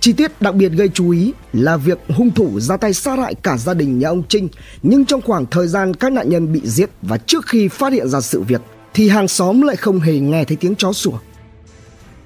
Chi 0.00 0.12
tiết 0.12 0.42
đặc 0.42 0.54
biệt 0.54 0.68
gây 0.68 0.88
chú 0.88 1.10
ý 1.10 1.32
là 1.52 1.76
việc 1.76 1.98
hung 2.08 2.30
thủ 2.30 2.60
ra 2.60 2.76
tay 2.76 2.94
sát 2.94 3.18
hại 3.18 3.34
cả 3.34 3.56
gia 3.56 3.74
đình 3.74 3.98
nhà 3.98 4.08
ông 4.08 4.22
Trinh, 4.28 4.48
nhưng 4.82 5.04
trong 5.04 5.22
khoảng 5.22 5.46
thời 5.46 5.66
gian 5.66 5.94
các 5.94 6.12
nạn 6.12 6.28
nhân 6.28 6.52
bị 6.52 6.60
giết 6.64 6.90
và 7.02 7.18
trước 7.18 7.46
khi 7.46 7.68
phát 7.68 7.92
hiện 7.92 8.08
ra 8.08 8.20
sự 8.20 8.40
việc 8.40 8.60
thì 8.94 9.08
hàng 9.08 9.28
xóm 9.28 9.60
lại 9.60 9.76
không 9.76 10.00
hề 10.00 10.18
nghe 10.18 10.44
thấy 10.44 10.56
tiếng 10.56 10.74
chó 10.74 10.92
sủa. 10.92 11.18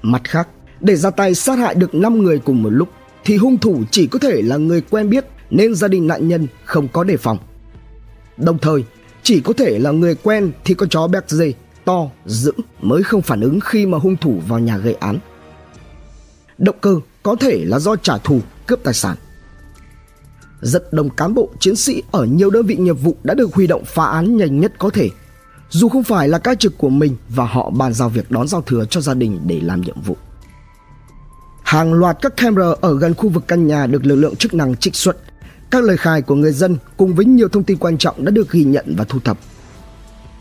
Mặt 0.01 0.21
khác, 0.23 0.47
để 0.81 0.95
ra 0.95 1.09
tay 1.09 1.35
sát 1.35 1.59
hại 1.59 1.75
được 1.75 1.95
5 1.95 2.23
người 2.23 2.39
cùng 2.39 2.63
một 2.63 2.69
lúc 2.69 2.89
thì 3.25 3.37
hung 3.37 3.57
thủ 3.57 3.83
chỉ 3.91 4.07
có 4.07 4.19
thể 4.19 4.41
là 4.41 4.57
người 4.57 4.81
quen 4.81 5.09
biết 5.09 5.25
nên 5.49 5.75
gia 5.75 5.87
đình 5.87 6.07
nạn 6.07 6.27
nhân 6.27 6.47
không 6.65 6.87
có 6.87 7.03
đề 7.03 7.17
phòng. 7.17 7.37
Đồng 8.37 8.57
thời, 8.57 8.83
chỉ 9.23 9.41
có 9.41 9.53
thể 9.53 9.79
là 9.79 9.91
người 9.91 10.15
quen 10.15 10.51
thì 10.65 10.73
có 10.73 10.85
chó 10.85 11.07
Berger 11.07 11.51
to, 11.87 12.09
dững 12.25 12.59
mới 12.81 13.03
không 13.03 13.21
phản 13.21 13.41
ứng 13.41 13.59
khi 13.59 13.85
mà 13.85 13.97
hung 13.97 14.17
thủ 14.17 14.41
vào 14.47 14.59
nhà 14.59 14.77
gây 14.77 14.93
án. 14.93 15.17
Động 16.57 16.75
cơ 16.81 16.95
có 17.23 17.35
thể 17.35 17.63
là 17.65 17.79
do 17.79 17.95
trả 17.95 18.17
thù, 18.17 18.39
cướp 18.67 18.79
tài 18.83 18.93
sản. 18.93 19.17
Rất 20.61 20.93
đông 20.93 21.09
cán 21.09 21.33
bộ 21.33 21.49
chiến 21.59 21.75
sĩ 21.75 22.03
ở 22.11 22.25
nhiều 22.25 22.49
đơn 22.49 22.65
vị 22.65 22.75
nghiệp 22.75 22.93
vụ 23.03 23.17
đã 23.23 23.33
được 23.33 23.53
huy 23.53 23.67
động 23.67 23.83
phá 23.85 24.05
án 24.05 24.37
nhanh 24.37 24.59
nhất 24.59 24.73
có 24.77 24.89
thể. 24.89 25.09
Dù 25.69 25.89
không 25.89 26.03
phải 26.03 26.29
là 26.29 26.39
ca 26.39 26.55
trực 26.55 26.77
của 26.77 26.89
mình 26.89 27.15
và 27.29 27.45
họ 27.45 27.69
bàn 27.69 27.93
giao 27.93 28.09
việc 28.09 28.31
đón 28.31 28.47
giao 28.47 28.61
thừa 28.61 28.85
cho 28.89 29.01
gia 29.01 29.13
đình 29.13 29.39
để 29.45 29.59
làm 29.61 29.81
nhiệm 29.81 30.01
vụ. 30.01 30.17
Hàng 31.63 31.93
loạt 31.93 32.17
các 32.21 32.37
camera 32.37 32.67
ở 32.81 32.97
gần 32.97 33.13
khu 33.13 33.29
vực 33.29 33.43
căn 33.47 33.67
nhà 33.67 33.87
được 33.87 34.05
lực 34.05 34.15
lượng 34.15 34.35
chức 34.35 34.53
năng 34.53 34.75
trích 34.75 34.95
xuất. 34.95 35.17
Các 35.69 35.83
lời 35.83 35.97
khai 35.97 36.21
của 36.21 36.35
người 36.35 36.53
dân 36.53 36.77
cùng 36.97 37.15
với 37.15 37.25
nhiều 37.25 37.47
thông 37.49 37.63
tin 37.63 37.77
quan 37.77 37.97
trọng 37.97 38.25
đã 38.25 38.31
được 38.31 38.51
ghi 38.51 38.63
nhận 38.63 38.95
và 38.97 39.03
thu 39.03 39.19
thập. 39.19 39.37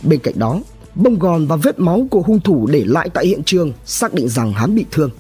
Bên 0.03 0.21
cạnh 0.21 0.39
đó, 0.39 0.61
bông 0.97 1.19
gòn 1.19 1.47
và 1.47 1.57
vết 1.57 1.79
máu 1.79 2.07
của 2.11 2.23
hung 2.23 2.41
thủ 2.41 2.67
để 2.67 2.85
lại 2.87 3.11
tại 3.15 3.27
hiện 3.27 3.43
trường 3.45 3.73
xác 3.85 4.15
định 4.15 4.29
rằng 4.29 4.53
hắn 4.53 4.75
bị 4.75 4.85
thương. 4.91 5.11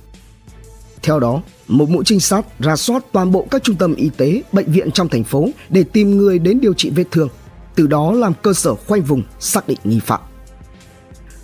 Theo 1.02 1.20
đó, 1.20 1.42
một 1.68 1.90
mũi 1.90 2.04
trinh 2.06 2.20
sát 2.20 2.60
ra 2.60 2.76
soát 2.76 3.04
toàn 3.12 3.32
bộ 3.32 3.46
các 3.50 3.62
trung 3.62 3.76
tâm 3.76 3.94
y 3.94 4.10
tế, 4.16 4.42
bệnh 4.52 4.72
viện 4.72 4.90
trong 4.90 5.08
thành 5.08 5.24
phố 5.24 5.48
để 5.68 5.84
tìm 5.84 6.16
người 6.16 6.38
đến 6.38 6.60
điều 6.60 6.74
trị 6.74 6.90
vết 6.90 7.04
thương, 7.10 7.28
từ 7.74 7.86
đó 7.86 8.12
làm 8.12 8.32
cơ 8.42 8.52
sở 8.52 8.74
khoanh 8.74 9.02
vùng 9.02 9.22
xác 9.40 9.68
định 9.68 9.78
nghi 9.84 10.00
phạm. 10.00 10.20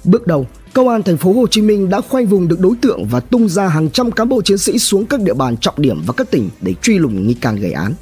Bước 0.05 0.27
đầu, 0.27 0.47
Công 0.73 0.89
an 0.89 1.03
thành 1.03 1.17
phố 1.17 1.33
Hồ 1.33 1.47
Chí 1.47 1.63
Minh 1.63 1.91
đã 1.91 2.01
khoanh 2.01 2.27
vùng 2.27 2.49
được 2.49 2.61
đối 2.61 2.77
tượng 2.77 3.05
và 3.05 3.21
tung 3.21 3.49
ra 3.49 3.69
hàng 3.69 3.91
trăm 3.91 4.11
cán 4.11 4.29
bộ 4.29 4.43
chiến 4.43 4.59
sĩ 4.59 4.79
xuống 4.79 5.07
các 5.07 5.21
địa 5.21 5.35
bàn 5.35 5.57
trọng 5.57 5.75
điểm 5.79 6.03
và 6.07 6.13
các 6.17 6.31
tỉnh 6.31 6.51
để 6.61 6.75
truy 6.83 6.99
lùng 6.99 7.27
nghi 7.27 7.35
can 7.35 7.57
gây 7.57 7.73
án. 7.73 7.95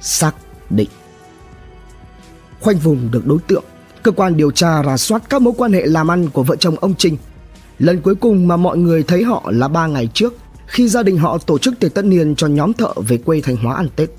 Xác 0.00 0.32
định 0.70 0.88
Khoanh 2.60 2.78
vùng 2.78 3.10
được 3.10 3.26
đối 3.26 3.38
tượng 3.46 3.64
cơ 4.04 4.12
quan 4.12 4.36
điều 4.36 4.50
tra 4.50 4.82
rà 4.82 4.96
soát 4.96 5.22
các 5.30 5.42
mối 5.42 5.54
quan 5.56 5.72
hệ 5.72 5.86
làm 5.86 6.10
ăn 6.10 6.28
của 6.28 6.42
vợ 6.42 6.56
chồng 6.56 6.76
ông 6.80 6.94
Trinh. 6.98 7.16
Lần 7.78 8.00
cuối 8.00 8.14
cùng 8.14 8.48
mà 8.48 8.56
mọi 8.56 8.78
người 8.78 9.02
thấy 9.02 9.22
họ 9.22 9.50
là 9.52 9.68
3 9.68 9.86
ngày 9.86 10.08
trước 10.14 10.34
khi 10.66 10.88
gia 10.88 11.02
đình 11.02 11.18
họ 11.18 11.38
tổ 11.38 11.58
chức 11.58 11.80
tiệc 11.80 11.94
tất 11.94 12.04
niên 12.04 12.34
cho 12.34 12.46
nhóm 12.46 12.72
thợ 12.72 12.92
về 13.08 13.18
quê 13.18 13.40
Thanh 13.40 13.56
Hóa 13.56 13.76
ăn 13.76 13.88
Tết. 13.96 14.10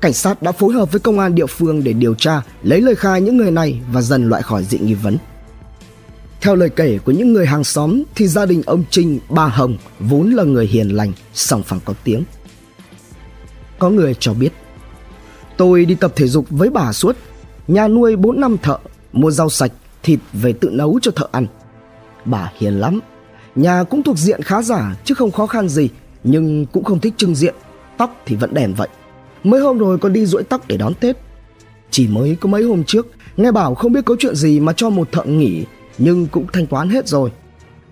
Cảnh 0.00 0.12
sát 0.12 0.42
đã 0.42 0.52
phối 0.52 0.74
hợp 0.74 0.92
với 0.92 1.00
công 1.00 1.18
an 1.18 1.34
địa 1.34 1.46
phương 1.46 1.84
để 1.84 1.92
điều 1.92 2.14
tra, 2.14 2.42
lấy 2.62 2.80
lời 2.80 2.94
khai 2.94 3.20
những 3.20 3.36
người 3.36 3.50
này 3.50 3.80
và 3.92 4.02
dần 4.02 4.28
loại 4.28 4.42
khỏi 4.42 4.64
diện 4.64 4.86
nghi 4.86 4.94
vấn. 4.94 5.16
Theo 6.40 6.54
lời 6.54 6.70
kể 6.70 6.98
của 7.04 7.12
những 7.12 7.32
người 7.32 7.46
hàng 7.46 7.64
xóm 7.64 8.02
thì 8.14 8.28
gia 8.28 8.46
đình 8.46 8.62
ông 8.66 8.84
Trinh, 8.90 9.18
bà 9.28 9.46
Hồng 9.46 9.76
vốn 10.00 10.30
là 10.30 10.44
người 10.44 10.66
hiền 10.66 10.88
lành, 10.88 11.12
sòng 11.34 11.62
phẳng 11.62 11.80
có 11.84 11.94
tiếng. 12.04 12.24
Có 13.78 13.90
người 13.90 14.14
cho 14.20 14.34
biết, 14.34 14.52
tôi 15.56 15.84
đi 15.84 15.94
tập 15.94 16.12
thể 16.16 16.28
dục 16.28 16.46
với 16.50 16.70
bà 16.70 16.92
suốt 16.92 17.16
Nhà 17.68 17.88
nuôi 17.88 18.16
4 18.16 18.40
năm 18.40 18.56
thợ, 18.62 18.78
mua 19.12 19.30
rau 19.30 19.50
sạch, 19.50 19.72
thịt 20.02 20.20
về 20.32 20.52
tự 20.52 20.70
nấu 20.72 20.98
cho 21.02 21.10
thợ 21.10 21.26
ăn. 21.32 21.46
Bà 22.24 22.52
hiền 22.56 22.80
lắm, 22.80 23.00
nhà 23.54 23.84
cũng 23.84 24.02
thuộc 24.02 24.18
diện 24.18 24.42
khá 24.42 24.62
giả 24.62 24.96
chứ 25.04 25.14
không 25.14 25.30
khó 25.30 25.46
khăn 25.46 25.68
gì, 25.68 25.88
nhưng 26.24 26.66
cũng 26.66 26.84
không 26.84 27.00
thích 27.00 27.14
trưng 27.16 27.34
diện, 27.34 27.54
tóc 27.96 28.22
thì 28.26 28.36
vẫn 28.36 28.54
đèn 28.54 28.74
vậy. 28.74 28.88
Mấy 29.44 29.60
hôm 29.60 29.78
rồi 29.78 29.98
còn 29.98 30.12
đi 30.12 30.26
duỗi 30.26 30.42
tóc 30.42 30.68
để 30.68 30.76
đón 30.76 30.94
Tết. 30.94 31.16
Chỉ 31.90 32.08
mới 32.08 32.36
có 32.40 32.48
mấy 32.48 32.62
hôm 32.62 32.84
trước, 32.84 33.06
nghe 33.36 33.52
bảo 33.52 33.74
không 33.74 33.92
biết 33.92 34.04
có 34.04 34.16
chuyện 34.18 34.34
gì 34.34 34.60
mà 34.60 34.72
cho 34.72 34.90
một 34.90 35.12
thợ 35.12 35.24
nghỉ, 35.24 35.64
nhưng 35.98 36.26
cũng 36.26 36.46
thanh 36.52 36.66
toán 36.66 36.88
hết 36.88 37.08
rồi. 37.08 37.32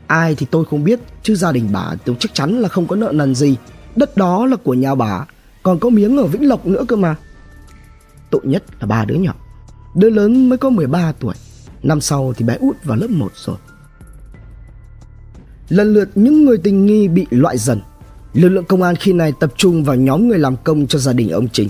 Ai 0.06 0.34
thì 0.34 0.46
tôi 0.50 0.64
không 0.64 0.84
biết, 0.84 1.00
chứ 1.22 1.34
gia 1.34 1.52
đình 1.52 1.68
bà 1.72 1.94
tôi 2.04 2.16
chắc 2.18 2.34
chắn 2.34 2.60
là 2.60 2.68
không 2.68 2.86
có 2.86 2.96
nợ 2.96 3.12
nần 3.14 3.34
gì. 3.34 3.56
Đất 3.96 4.16
đó 4.16 4.46
là 4.46 4.56
của 4.56 4.74
nhà 4.74 4.94
bà, 4.94 5.26
còn 5.62 5.78
có 5.78 5.90
miếng 5.90 6.16
ở 6.16 6.26
Vĩnh 6.26 6.48
Lộc 6.48 6.66
nữa 6.66 6.84
cơ 6.88 6.96
mà. 6.96 7.16
Tội 8.30 8.40
nhất 8.44 8.64
là 8.80 8.86
ba 8.86 9.04
đứa 9.04 9.14
nhỏ. 9.14 9.34
Đứa 9.94 10.10
lớn 10.10 10.48
mới 10.48 10.58
có 10.58 10.70
13 10.70 11.12
tuổi, 11.12 11.34
Năm 11.84 12.00
sau 12.00 12.32
thì 12.36 12.44
bé 12.44 12.56
út 12.60 12.76
vào 12.84 12.96
lớp 12.96 13.10
1 13.10 13.32
rồi. 13.34 13.56
Lần 15.68 15.94
lượt 15.94 16.08
những 16.14 16.44
người 16.44 16.58
tình 16.58 16.86
nghi 16.86 17.08
bị 17.08 17.26
loại 17.30 17.58
dần. 17.58 17.80
Lực 18.34 18.48
lượng 18.48 18.64
công 18.64 18.82
an 18.82 18.96
khi 18.96 19.12
này 19.12 19.32
tập 19.40 19.52
trung 19.56 19.84
vào 19.84 19.96
nhóm 19.96 20.28
người 20.28 20.38
làm 20.38 20.56
công 20.64 20.86
cho 20.86 20.98
gia 20.98 21.12
đình 21.12 21.30
ông 21.30 21.48
Trình. 21.48 21.68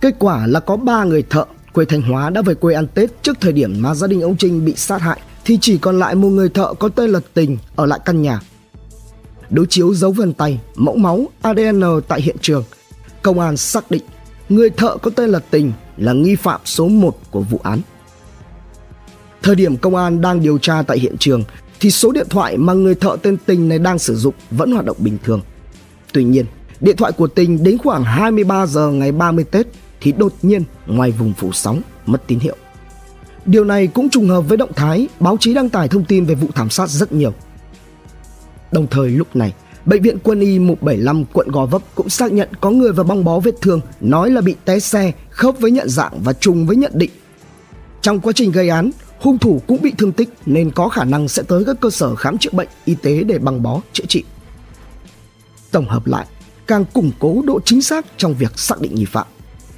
Kết 0.00 0.14
quả 0.18 0.46
là 0.46 0.60
có 0.60 0.76
3 0.76 1.04
người 1.04 1.22
thợ 1.22 1.44
quê 1.72 1.84
Thanh 1.84 2.02
Hóa 2.02 2.30
đã 2.30 2.42
về 2.42 2.54
quê 2.54 2.74
ăn 2.74 2.86
Tết 2.86 3.22
trước 3.22 3.36
thời 3.40 3.52
điểm 3.52 3.82
mà 3.82 3.94
gia 3.94 4.06
đình 4.06 4.20
ông 4.20 4.36
Trinh 4.36 4.64
bị 4.64 4.74
sát 4.76 5.00
hại 5.00 5.20
thì 5.44 5.58
chỉ 5.60 5.78
còn 5.78 5.98
lại 5.98 6.14
một 6.14 6.28
người 6.28 6.48
thợ 6.48 6.74
có 6.74 6.88
tên 6.88 7.10
là 7.10 7.20
Tình 7.34 7.58
ở 7.76 7.86
lại 7.86 8.00
căn 8.04 8.22
nhà. 8.22 8.40
Đối 9.50 9.66
chiếu 9.66 9.94
dấu 9.94 10.12
vân 10.12 10.32
tay, 10.32 10.60
mẫu 10.74 10.96
máu, 10.96 11.28
ADN 11.42 11.82
tại 12.08 12.20
hiện 12.20 12.36
trường, 12.40 12.64
công 13.22 13.40
an 13.40 13.56
xác 13.56 13.90
định 13.90 14.02
người 14.48 14.70
thợ 14.70 14.96
có 14.96 15.10
tên 15.10 15.30
là 15.30 15.38
Tình 15.38 15.72
là 15.96 16.12
nghi 16.12 16.36
phạm 16.36 16.60
số 16.64 16.88
1 16.88 17.18
của 17.30 17.40
vụ 17.40 17.60
án. 17.62 17.80
Thời 19.42 19.54
điểm 19.54 19.76
công 19.76 19.96
an 19.96 20.20
đang 20.20 20.42
điều 20.42 20.58
tra 20.58 20.82
tại 20.82 20.98
hiện 20.98 21.16
trường 21.18 21.44
thì 21.80 21.90
số 21.90 22.12
điện 22.12 22.26
thoại 22.30 22.56
mà 22.56 22.72
người 22.72 22.94
thợ 22.94 23.16
tên 23.22 23.36
Tình 23.46 23.68
này 23.68 23.78
đang 23.78 23.98
sử 23.98 24.16
dụng 24.16 24.34
vẫn 24.50 24.72
hoạt 24.72 24.84
động 24.84 24.96
bình 25.00 25.18
thường. 25.24 25.40
Tuy 26.12 26.24
nhiên, 26.24 26.46
điện 26.80 26.96
thoại 26.96 27.12
của 27.12 27.26
Tình 27.26 27.64
đến 27.64 27.78
khoảng 27.78 28.04
23 28.04 28.66
giờ 28.66 28.90
ngày 28.90 29.12
30 29.12 29.44
Tết 29.44 29.66
thì 30.00 30.12
đột 30.12 30.32
nhiên 30.42 30.64
ngoài 30.86 31.10
vùng 31.10 31.32
phủ 31.32 31.52
sóng 31.52 31.82
mất 32.06 32.26
tín 32.26 32.38
hiệu. 32.38 32.56
Điều 33.46 33.64
này 33.64 33.86
cũng 33.86 34.10
trùng 34.10 34.28
hợp 34.28 34.40
với 34.40 34.56
động 34.56 34.72
thái 34.76 35.08
báo 35.20 35.36
chí 35.40 35.54
đăng 35.54 35.68
tải 35.68 35.88
thông 35.88 36.04
tin 36.04 36.24
về 36.24 36.34
vụ 36.34 36.48
thảm 36.54 36.70
sát 36.70 36.90
rất 36.90 37.12
nhiều. 37.12 37.32
Đồng 38.72 38.86
thời 38.86 39.10
lúc 39.10 39.36
này, 39.36 39.52
Bệnh 39.86 40.02
viện 40.02 40.18
Quân 40.22 40.40
y 40.40 40.58
175 40.58 41.24
quận 41.32 41.48
Gò 41.48 41.66
Vấp 41.66 41.82
cũng 41.94 42.08
xác 42.08 42.32
nhận 42.32 42.48
có 42.60 42.70
người 42.70 42.92
vào 42.92 43.04
băng 43.04 43.24
bó 43.24 43.40
vết 43.40 43.54
thương 43.60 43.80
nói 44.00 44.30
là 44.30 44.40
bị 44.40 44.54
té 44.64 44.78
xe 44.78 45.12
khớp 45.30 45.60
với 45.60 45.70
nhận 45.70 45.88
dạng 45.88 46.20
và 46.24 46.32
trùng 46.32 46.66
với 46.66 46.76
nhận 46.76 46.92
định. 46.94 47.10
Trong 48.02 48.20
quá 48.20 48.32
trình 48.36 48.52
gây 48.52 48.68
án, 48.68 48.90
hung 49.20 49.38
thủ 49.38 49.60
cũng 49.66 49.82
bị 49.82 49.92
thương 49.98 50.12
tích 50.12 50.28
nên 50.46 50.70
có 50.70 50.88
khả 50.88 51.04
năng 51.04 51.28
sẽ 51.28 51.42
tới 51.42 51.64
các 51.64 51.76
cơ 51.80 51.90
sở 51.90 52.14
khám 52.14 52.38
chữa 52.38 52.50
bệnh 52.52 52.68
y 52.84 52.94
tế 52.94 53.22
để 53.22 53.38
băng 53.38 53.62
bó 53.62 53.80
chữa 53.92 54.04
trị. 54.08 54.24
Tổng 55.70 55.88
hợp 55.88 56.06
lại, 56.06 56.26
càng 56.66 56.84
củng 56.92 57.10
cố 57.18 57.42
độ 57.44 57.60
chính 57.64 57.82
xác 57.82 58.06
trong 58.16 58.34
việc 58.34 58.58
xác 58.58 58.80
định 58.80 58.94
nghi 58.94 59.04
phạm. 59.04 59.26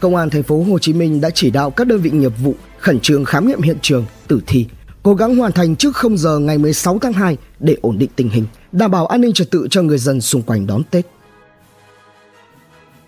Công 0.00 0.16
an 0.16 0.30
thành 0.30 0.42
phố 0.42 0.62
Hồ 0.62 0.78
Chí 0.78 0.92
Minh 0.92 1.20
đã 1.20 1.30
chỉ 1.30 1.50
đạo 1.50 1.70
các 1.70 1.86
đơn 1.86 2.00
vị 2.00 2.10
nghiệp 2.10 2.32
vụ 2.42 2.54
khẩn 2.78 3.00
trương 3.00 3.24
khám 3.24 3.48
nghiệm 3.48 3.62
hiện 3.62 3.78
trường, 3.82 4.04
tử 4.28 4.40
thi, 4.46 4.66
cố 5.02 5.14
gắng 5.14 5.36
hoàn 5.36 5.52
thành 5.52 5.76
trước 5.76 5.96
0 5.96 6.18
giờ 6.18 6.38
ngày 6.38 6.58
16 6.58 6.98
tháng 6.98 7.12
2 7.12 7.36
để 7.60 7.76
ổn 7.82 7.98
định 7.98 8.10
tình 8.16 8.28
hình, 8.28 8.44
đảm 8.76 8.90
bảo 8.90 9.06
an 9.06 9.20
ninh 9.20 9.32
trật 9.32 9.50
tự 9.50 9.68
cho 9.70 9.82
người 9.82 9.98
dân 9.98 10.20
xung 10.20 10.42
quanh 10.42 10.66
đón 10.66 10.82
Tết. 10.90 11.06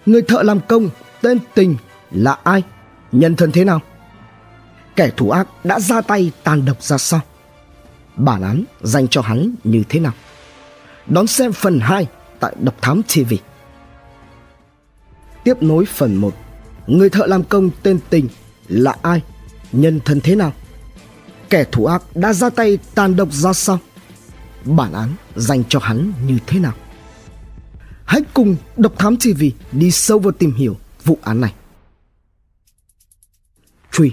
Người 0.06 0.22
thợ 0.22 0.42
làm 0.42 0.60
công 0.68 0.90
tên 1.22 1.38
Tình 1.54 1.76
là 2.10 2.38
ai? 2.44 2.62
Nhân 3.12 3.36
thân 3.36 3.52
thế 3.52 3.64
nào? 3.64 3.80
Kẻ 4.96 5.10
thủ 5.16 5.30
ác 5.30 5.48
đã 5.64 5.80
ra 5.80 6.00
tay 6.00 6.32
tàn 6.44 6.64
độc 6.64 6.82
ra 6.82 6.98
sao? 6.98 7.20
Bản 8.16 8.42
án 8.42 8.64
dành 8.82 9.08
cho 9.08 9.20
hắn 9.20 9.54
như 9.64 9.82
thế 9.88 10.00
nào? 10.00 10.12
Đón 11.06 11.26
xem 11.26 11.52
phần 11.52 11.80
2 11.80 12.06
tại 12.40 12.54
Độc 12.60 12.74
Thám 12.82 13.02
TV. 13.02 13.34
Tiếp 15.44 15.62
nối 15.62 15.84
phần 15.84 16.14
1 16.14 16.34
người 16.86 17.10
thợ 17.10 17.26
làm 17.26 17.44
công 17.44 17.70
tên 17.82 17.98
Tình 18.10 18.28
là 18.68 18.96
ai, 19.02 19.22
nhân 19.72 20.00
thân 20.04 20.20
thế 20.20 20.34
nào. 20.34 20.52
Kẻ 21.50 21.64
thủ 21.72 21.86
ác 21.86 22.02
đã 22.14 22.32
ra 22.32 22.50
tay 22.50 22.78
tàn 22.94 23.16
độc 23.16 23.32
ra 23.32 23.52
sao? 23.52 23.78
Bản 24.76 24.92
án 24.92 25.08
dành 25.36 25.62
cho 25.68 25.78
hắn 25.78 26.12
như 26.26 26.38
thế 26.46 26.60
nào? 26.60 26.72
Hãy 28.04 28.20
cùng 28.34 28.56
Độc 28.76 28.98
Thám 28.98 29.16
TV 29.16 29.42
đi 29.72 29.90
sâu 29.90 30.18
vào 30.18 30.32
tìm 30.32 30.54
hiểu 30.54 30.76
vụ 31.04 31.18
án 31.22 31.40
này. 31.40 31.52
Truy, 33.92 34.12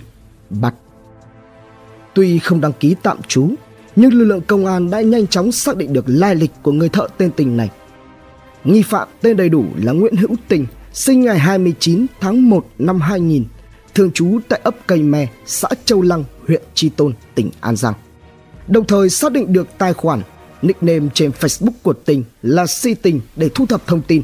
bắt. 0.49 0.73
Tuy 2.13 2.39
không 2.39 2.61
đăng 2.61 2.73
ký 2.73 2.95
tạm 3.03 3.17
trú, 3.27 3.49
nhưng 3.95 4.13
lực 4.13 4.25
lượng 4.25 4.41
công 4.41 4.65
an 4.65 4.89
đã 4.89 5.01
nhanh 5.01 5.27
chóng 5.27 5.51
xác 5.51 5.77
định 5.77 5.93
được 5.93 6.05
lai 6.07 6.35
lịch 6.35 6.51
của 6.61 6.71
người 6.71 6.89
thợ 6.89 7.07
tên 7.17 7.31
Tình 7.31 7.57
này. 7.57 7.69
Nghi 8.63 8.81
phạm 8.81 9.07
tên 9.21 9.37
đầy 9.37 9.49
đủ 9.49 9.65
là 9.75 9.91
Nguyễn 9.91 10.15
Hữu 10.15 10.35
Tình, 10.47 10.65
sinh 10.93 11.21
ngày 11.21 11.39
29 11.39 12.05
tháng 12.19 12.49
1 12.49 12.65
năm 12.77 13.01
2000, 13.01 13.45
thường 13.93 14.11
trú 14.11 14.39
tại 14.49 14.59
ấp 14.63 14.75
Cây 14.87 15.01
Me, 15.01 15.27
xã 15.45 15.67
Châu 15.85 16.01
Lăng, 16.01 16.23
huyện 16.47 16.61
Tri 16.73 16.89
Tôn, 16.89 17.13
tỉnh 17.35 17.51
An 17.59 17.75
Giang. 17.75 17.93
Đồng 18.67 18.87
thời 18.87 19.09
xác 19.09 19.31
định 19.31 19.53
được 19.53 19.67
tài 19.77 19.93
khoản, 19.93 20.21
nickname 20.67 21.07
trên 21.13 21.31
Facebook 21.39 21.71
của 21.83 21.93
Tình 21.93 22.23
là 22.41 22.67
Si 22.67 22.93
Tình 22.93 23.21
để 23.35 23.49
thu 23.55 23.65
thập 23.65 23.87
thông 23.87 24.01
tin. 24.01 24.21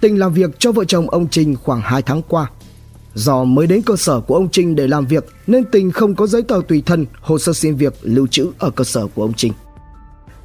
Tình 0.00 0.18
làm 0.18 0.32
việc 0.32 0.50
cho 0.58 0.72
vợ 0.72 0.84
chồng 0.84 1.10
ông 1.10 1.28
Trình 1.28 1.56
khoảng 1.56 1.80
2 1.80 2.02
tháng 2.02 2.22
qua. 2.28 2.50
Do 3.14 3.44
mới 3.44 3.66
đến 3.66 3.82
cơ 3.82 3.96
sở 3.96 4.20
của 4.20 4.34
ông 4.34 4.48
Trinh 4.50 4.76
để 4.76 4.86
làm 4.86 5.06
việc 5.06 5.26
nên 5.46 5.64
Tình 5.64 5.90
không 5.90 6.14
có 6.14 6.26
giấy 6.26 6.42
tờ 6.42 6.60
tùy 6.68 6.82
thân, 6.86 7.06
hồ 7.20 7.38
sơ 7.38 7.52
xin 7.52 7.76
việc 7.76 7.94
lưu 8.02 8.26
trữ 8.26 8.50
ở 8.58 8.70
cơ 8.70 8.84
sở 8.84 9.06
của 9.06 9.22
ông 9.22 9.32
Trinh. 9.32 9.52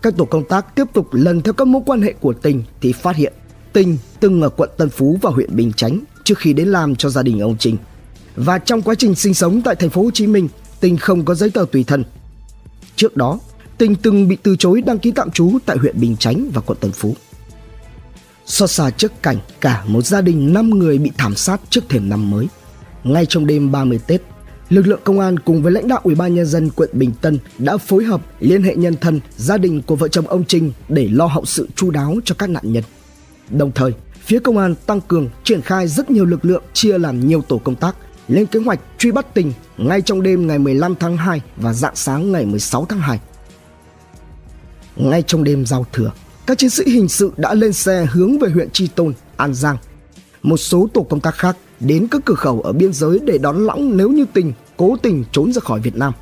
Các 0.01 0.17
tổ 0.17 0.25
công 0.25 0.47
tác 0.47 0.75
tiếp 0.75 0.83
tục 0.93 1.07
lần 1.11 1.41
theo 1.41 1.53
các 1.53 1.67
mối 1.67 1.81
quan 1.85 2.01
hệ 2.01 2.13
của 2.13 2.33
Tình 2.33 2.63
thì 2.81 2.91
phát 2.91 3.15
hiện 3.15 3.33
Tình 3.73 3.97
từng 4.19 4.41
ở 4.41 4.49
quận 4.49 4.69
Tân 4.77 4.89
Phú 4.89 5.19
và 5.21 5.29
huyện 5.29 5.55
Bình 5.55 5.73
Chánh 5.73 5.99
trước 6.23 6.37
khi 6.37 6.53
đến 6.53 6.67
làm 6.67 6.95
cho 6.95 7.09
gia 7.09 7.23
đình 7.23 7.39
ông 7.39 7.55
Trình. 7.59 7.77
Và 8.35 8.59
trong 8.59 8.81
quá 8.81 8.95
trình 8.95 9.15
sinh 9.15 9.33
sống 9.33 9.61
tại 9.61 9.75
thành 9.75 9.89
phố 9.89 10.03
Hồ 10.03 10.11
Chí 10.11 10.27
Minh, 10.27 10.47
Tình 10.79 10.97
không 10.97 11.25
có 11.25 11.35
giấy 11.35 11.49
tờ 11.49 11.65
tùy 11.71 11.83
thân. 11.83 12.03
Trước 12.95 13.17
đó, 13.17 13.39
Tình 13.77 13.95
từng 13.95 14.27
bị 14.27 14.37
từ 14.43 14.55
chối 14.55 14.81
đăng 14.81 14.99
ký 14.99 15.11
tạm 15.11 15.31
trú 15.31 15.57
tại 15.65 15.77
huyện 15.77 15.99
Bình 15.99 16.15
Chánh 16.17 16.49
và 16.53 16.61
quận 16.61 16.77
Tân 16.81 16.91
Phú. 16.91 17.15
Xót 18.45 18.69
xa 18.69 18.89
trước 18.89 19.23
cảnh 19.23 19.37
cả 19.61 19.83
một 19.87 20.01
gia 20.01 20.21
đình 20.21 20.53
5 20.53 20.69
người 20.69 20.97
bị 20.97 21.11
thảm 21.17 21.35
sát 21.35 21.61
trước 21.69 21.89
thềm 21.89 22.09
năm 22.09 22.31
mới. 22.31 22.47
Ngay 23.03 23.25
trong 23.25 23.47
đêm 23.47 23.71
30 23.71 23.99
Tết, 24.07 24.21
lực 24.69 24.87
lượng 24.87 24.99
công 25.03 25.19
an 25.19 25.39
cùng 25.39 25.63
với 25.63 25.71
lãnh 25.71 25.87
đạo 25.87 25.99
Ủy 26.03 26.15
ban 26.15 26.35
nhân 26.35 26.45
dân 26.45 26.69
quận 26.69 26.89
Bình 26.93 27.11
Tân 27.21 27.39
đã 27.57 27.77
phối 27.77 28.03
hợp 28.03 28.21
liên 28.39 28.63
hệ 28.63 28.75
nhân 28.75 28.95
thân, 29.01 29.19
gia 29.37 29.57
đình 29.57 29.81
của 29.81 29.95
vợ 29.95 30.07
chồng 30.07 30.27
ông 30.27 30.43
Trinh 30.45 30.71
để 30.89 31.07
lo 31.11 31.25
hậu 31.25 31.45
sự 31.45 31.67
chu 31.75 31.91
đáo 31.91 32.15
cho 32.25 32.35
các 32.37 32.49
nạn 32.49 32.63
nhân. 32.73 32.83
Đồng 33.49 33.71
thời, 33.71 33.91
phía 34.21 34.39
công 34.39 34.57
an 34.57 34.75
tăng 34.85 35.01
cường 35.01 35.29
triển 35.43 35.61
khai 35.61 35.87
rất 35.87 36.11
nhiều 36.11 36.25
lực 36.25 36.45
lượng 36.45 36.63
chia 36.73 36.97
làm 36.97 37.27
nhiều 37.27 37.41
tổ 37.41 37.57
công 37.57 37.75
tác 37.75 37.95
lên 38.27 38.45
kế 38.45 38.59
hoạch 38.59 38.79
truy 38.97 39.11
bắt 39.11 39.33
tình 39.33 39.53
ngay 39.77 40.01
trong 40.01 40.23
đêm 40.23 40.47
ngày 40.47 40.59
15 40.59 40.95
tháng 40.95 41.17
2 41.17 41.41
và 41.57 41.73
dạng 41.73 41.95
sáng 41.95 42.31
ngày 42.31 42.45
16 42.45 42.85
tháng 42.85 42.99
2. 42.99 43.19
Ngay 44.95 45.23
trong 45.27 45.43
đêm 45.43 45.65
giao 45.65 45.85
thừa, 45.93 46.11
các 46.45 46.57
chiến 46.57 46.69
sĩ 46.69 46.83
hình 46.85 47.09
sự 47.09 47.31
đã 47.37 47.53
lên 47.53 47.73
xe 47.73 48.07
hướng 48.11 48.39
về 48.39 48.49
huyện 48.49 48.69
Tri 48.69 48.87
Tôn, 48.87 49.13
An 49.37 49.53
Giang. 49.53 49.77
Một 50.43 50.57
số 50.57 50.89
tổ 50.93 51.03
công 51.03 51.19
tác 51.19 51.35
khác 51.35 51.57
đến 51.79 52.07
các 52.11 52.21
cửa 52.25 52.35
khẩu 52.35 52.61
ở 52.61 52.73
biên 52.73 52.93
giới 52.93 53.19
để 53.25 53.37
đón 53.37 53.65
lõng 53.65 53.97
nếu 53.97 54.09
như 54.09 54.25
tình 54.33 54.53
cố 54.77 54.97
tình 55.01 55.23
trốn 55.31 55.53
ra 55.53 55.59
khỏi 55.59 55.79
Việt 55.79 55.95
Nam. 55.95 56.13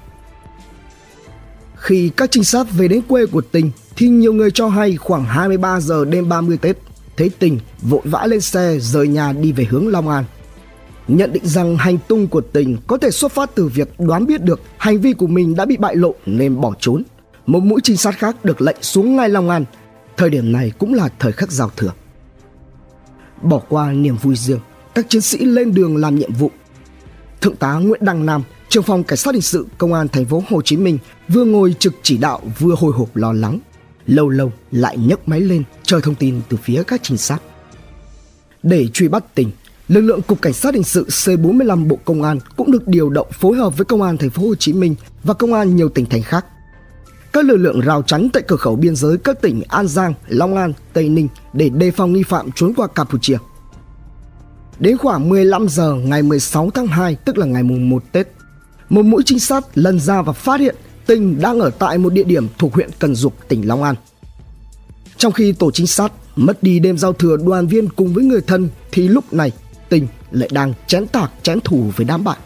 Khi 1.76 2.12
các 2.18 2.32
trinh 2.32 2.44
sát 2.44 2.68
về 2.72 2.88
đến 2.88 3.02
quê 3.02 3.26
của 3.26 3.42
tình 3.42 3.72
thì 3.96 4.08
nhiều 4.08 4.34
người 4.34 4.52
cho 4.52 4.68
hay 4.68 4.96
khoảng 4.96 5.24
23 5.24 5.80
giờ 5.80 6.06
đêm 6.06 6.30
30 6.30 6.58
Tết 6.58 6.78
thấy 7.18 7.30
tình 7.40 7.60
vội 7.82 8.02
vã 8.04 8.26
lên 8.26 8.42
xe 8.42 8.78
rời 8.80 9.08
nhà 9.08 9.34
đi 9.34 9.52
về 9.52 9.66
hướng 9.70 9.88
Long 9.88 10.10
An. 10.10 10.24
Nhận 11.08 11.34
định 11.34 11.46
rằng 11.46 11.78
hành 11.78 11.98
tung 12.08 12.28
của 12.28 12.42
tình 12.42 12.78
có 12.88 12.98
thể 12.98 13.12
xuất 13.12 13.32
phát 13.32 13.56
từ 13.56 13.68
việc 13.68 14.00
đoán 14.00 14.26
biết 14.26 14.44
được 14.44 14.62
hành 14.78 15.02
vi 15.02 15.14
của 15.14 15.28
mình 15.28 15.56
đã 15.56 15.66
bị 15.66 15.78
bại 15.78 15.96
lộ 15.96 16.16
nên 16.26 16.62
bỏ 16.62 16.74
trốn. 16.80 17.04
Một 17.46 17.64
mũi 17.64 17.80
trinh 17.84 17.98
sát 17.98 18.18
khác 18.18 18.46
được 18.46 18.62
lệnh 18.62 18.78
xuống 18.82 19.16
ngay 19.16 19.30
Long 19.30 19.50
An. 19.50 19.66
Thời 20.18 20.30
điểm 20.30 20.52
này 20.52 20.72
cũng 20.78 20.94
là 20.94 21.10
thời 21.20 21.32
khắc 21.32 21.52
giao 21.52 21.72
thừa. 21.78 21.94
Bỏ 23.42 23.62
qua 23.70 23.92
niềm 23.92 24.18
vui 24.22 24.36
riêng, 24.36 24.60
các 24.96 25.06
chiến 25.10 25.22
sĩ 25.22 25.46
lên 25.46 25.74
đường 25.74 25.98
làm 25.98 26.16
nhiệm 26.16 26.34
vụ. 26.34 26.52
Thượng 27.42 27.56
tá 27.56 27.74
Nguyễn 27.74 28.06
Đăng 28.06 28.26
Nam, 28.26 28.44
trưởng 28.70 28.84
phòng 28.84 29.04
cảnh 29.04 29.18
sát 29.18 29.34
hình 29.34 29.42
sự 29.42 29.68
công 29.78 29.94
an 29.94 30.08
thành 30.08 30.26
phố 30.26 30.44
Hồ 30.50 30.62
Chí 30.62 30.78
Minh 30.78 30.98
vừa 31.28 31.46
ngồi 31.46 31.76
trực 31.80 31.94
chỉ 32.04 32.18
đạo 32.18 32.42
vừa 32.60 32.76
hồi 32.76 32.94
hộp 32.96 33.16
lo 33.16 33.34
lắng 33.34 33.60
lâu 34.08 34.30
lâu 34.30 34.52
lại 34.72 34.98
nhấc 34.98 35.28
máy 35.28 35.42
lên 35.42 35.64
chờ 35.84 36.00
thông 36.00 36.16
tin 36.16 36.42
từ 36.50 36.58
phía 36.58 36.84
các 36.84 37.04
trinh 37.04 37.18
sát. 37.18 37.42
Để 38.64 38.88
truy 38.94 39.08
bắt 39.08 39.24
tình, 39.36 39.52
lực 39.88 40.02
lượng 40.02 40.22
cục 40.22 40.42
cảnh 40.42 40.54
sát 40.54 40.74
hình 40.74 40.84
sự 40.84 41.06
C45 41.10 41.88
Bộ 41.88 42.00
Công 42.06 42.24
an 42.24 42.40
cũng 42.58 42.72
được 42.72 42.88
điều 42.88 43.10
động 43.10 43.28
phối 43.32 43.58
hợp 43.58 43.78
với 43.78 43.86
công 43.86 44.02
an 44.02 44.18
thành 44.18 44.30
phố 44.30 44.48
Hồ 44.48 44.56
Chí 44.56 44.74
Minh 44.74 44.96
và 45.24 45.34
công 45.34 45.54
an 45.54 45.76
nhiều 45.76 45.90
tỉnh 45.90 46.06
thành 46.06 46.22
khác. 46.22 46.46
Các 47.34 47.46
lực 47.46 47.58
lượng 47.58 47.80
rào 47.80 48.02
chắn 48.02 48.30
tại 48.34 48.44
cửa 48.48 48.56
khẩu 48.56 48.76
biên 48.76 48.96
giới 48.96 49.18
các 49.18 49.42
tỉnh 49.42 49.62
An 49.68 49.88
Giang, 49.88 50.14
Long 50.28 50.56
An, 50.56 50.74
Tây 50.94 51.10
Ninh 51.10 51.28
để 51.54 51.70
đề 51.70 51.92
phòng 51.92 52.14
nghi 52.14 52.24
phạm 52.24 52.52
trốn 52.56 52.74
qua 52.78 52.88
Campuchia. 52.88 53.38
Đến 54.80 54.98
khoảng 54.98 55.30
15 55.30 55.68
giờ 55.70 55.94
ngày 55.94 56.22
16 56.22 56.70
tháng 56.70 56.88
2 56.88 57.16
tức 57.16 57.38
là 57.38 57.46
ngày 57.46 57.64
mùng 57.64 57.90
1 57.90 58.04
Tết, 58.12 58.28
một 58.90 59.06
mũi 59.06 59.24
trinh 59.26 59.40
sát 59.40 59.66
lần 59.76 60.00
ra 60.00 60.22
và 60.22 60.34
phát 60.34 60.60
hiện 60.60 60.76
Tình 61.06 61.42
đang 61.42 61.60
ở 61.60 61.70
tại 61.70 61.98
một 61.98 62.14
địa 62.14 62.24
điểm 62.24 62.48
thuộc 62.58 62.74
huyện 62.74 62.90
Cần 63.00 63.16
Dục, 63.16 63.34
tỉnh 63.48 63.68
Long 63.68 63.84
An. 63.84 63.96
Trong 65.18 65.34
khi 65.34 65.52
tổ 65.52 65.72
trinh 65.72 65.88
sát 65.88 66.12
mất 66.36 66.64
đi 66.64 66.80
đêm 66.80 66.98
giao 66.98 67.14
thừa 67.14 67.38
đoàn 67.38 67.68
viên 67.68 67.90
cùng 67.90 68.14
với 68.14 68.24
người 68.24 68.42
thân 68.42 68.70
thì 68.92 69.08
lúc 69.08 69.34
này 69.34 69.52
Tình 69.90 70.08
lại 70.32 70.50
đang 70.52 70.74
chén 70.88 71.08
tạc 71.08 71.32
chén 71.44 71.60
thủ 71.60 71.92
với 71.96 72.06
đám 72.06 72.24
bạn. 72.24 72.38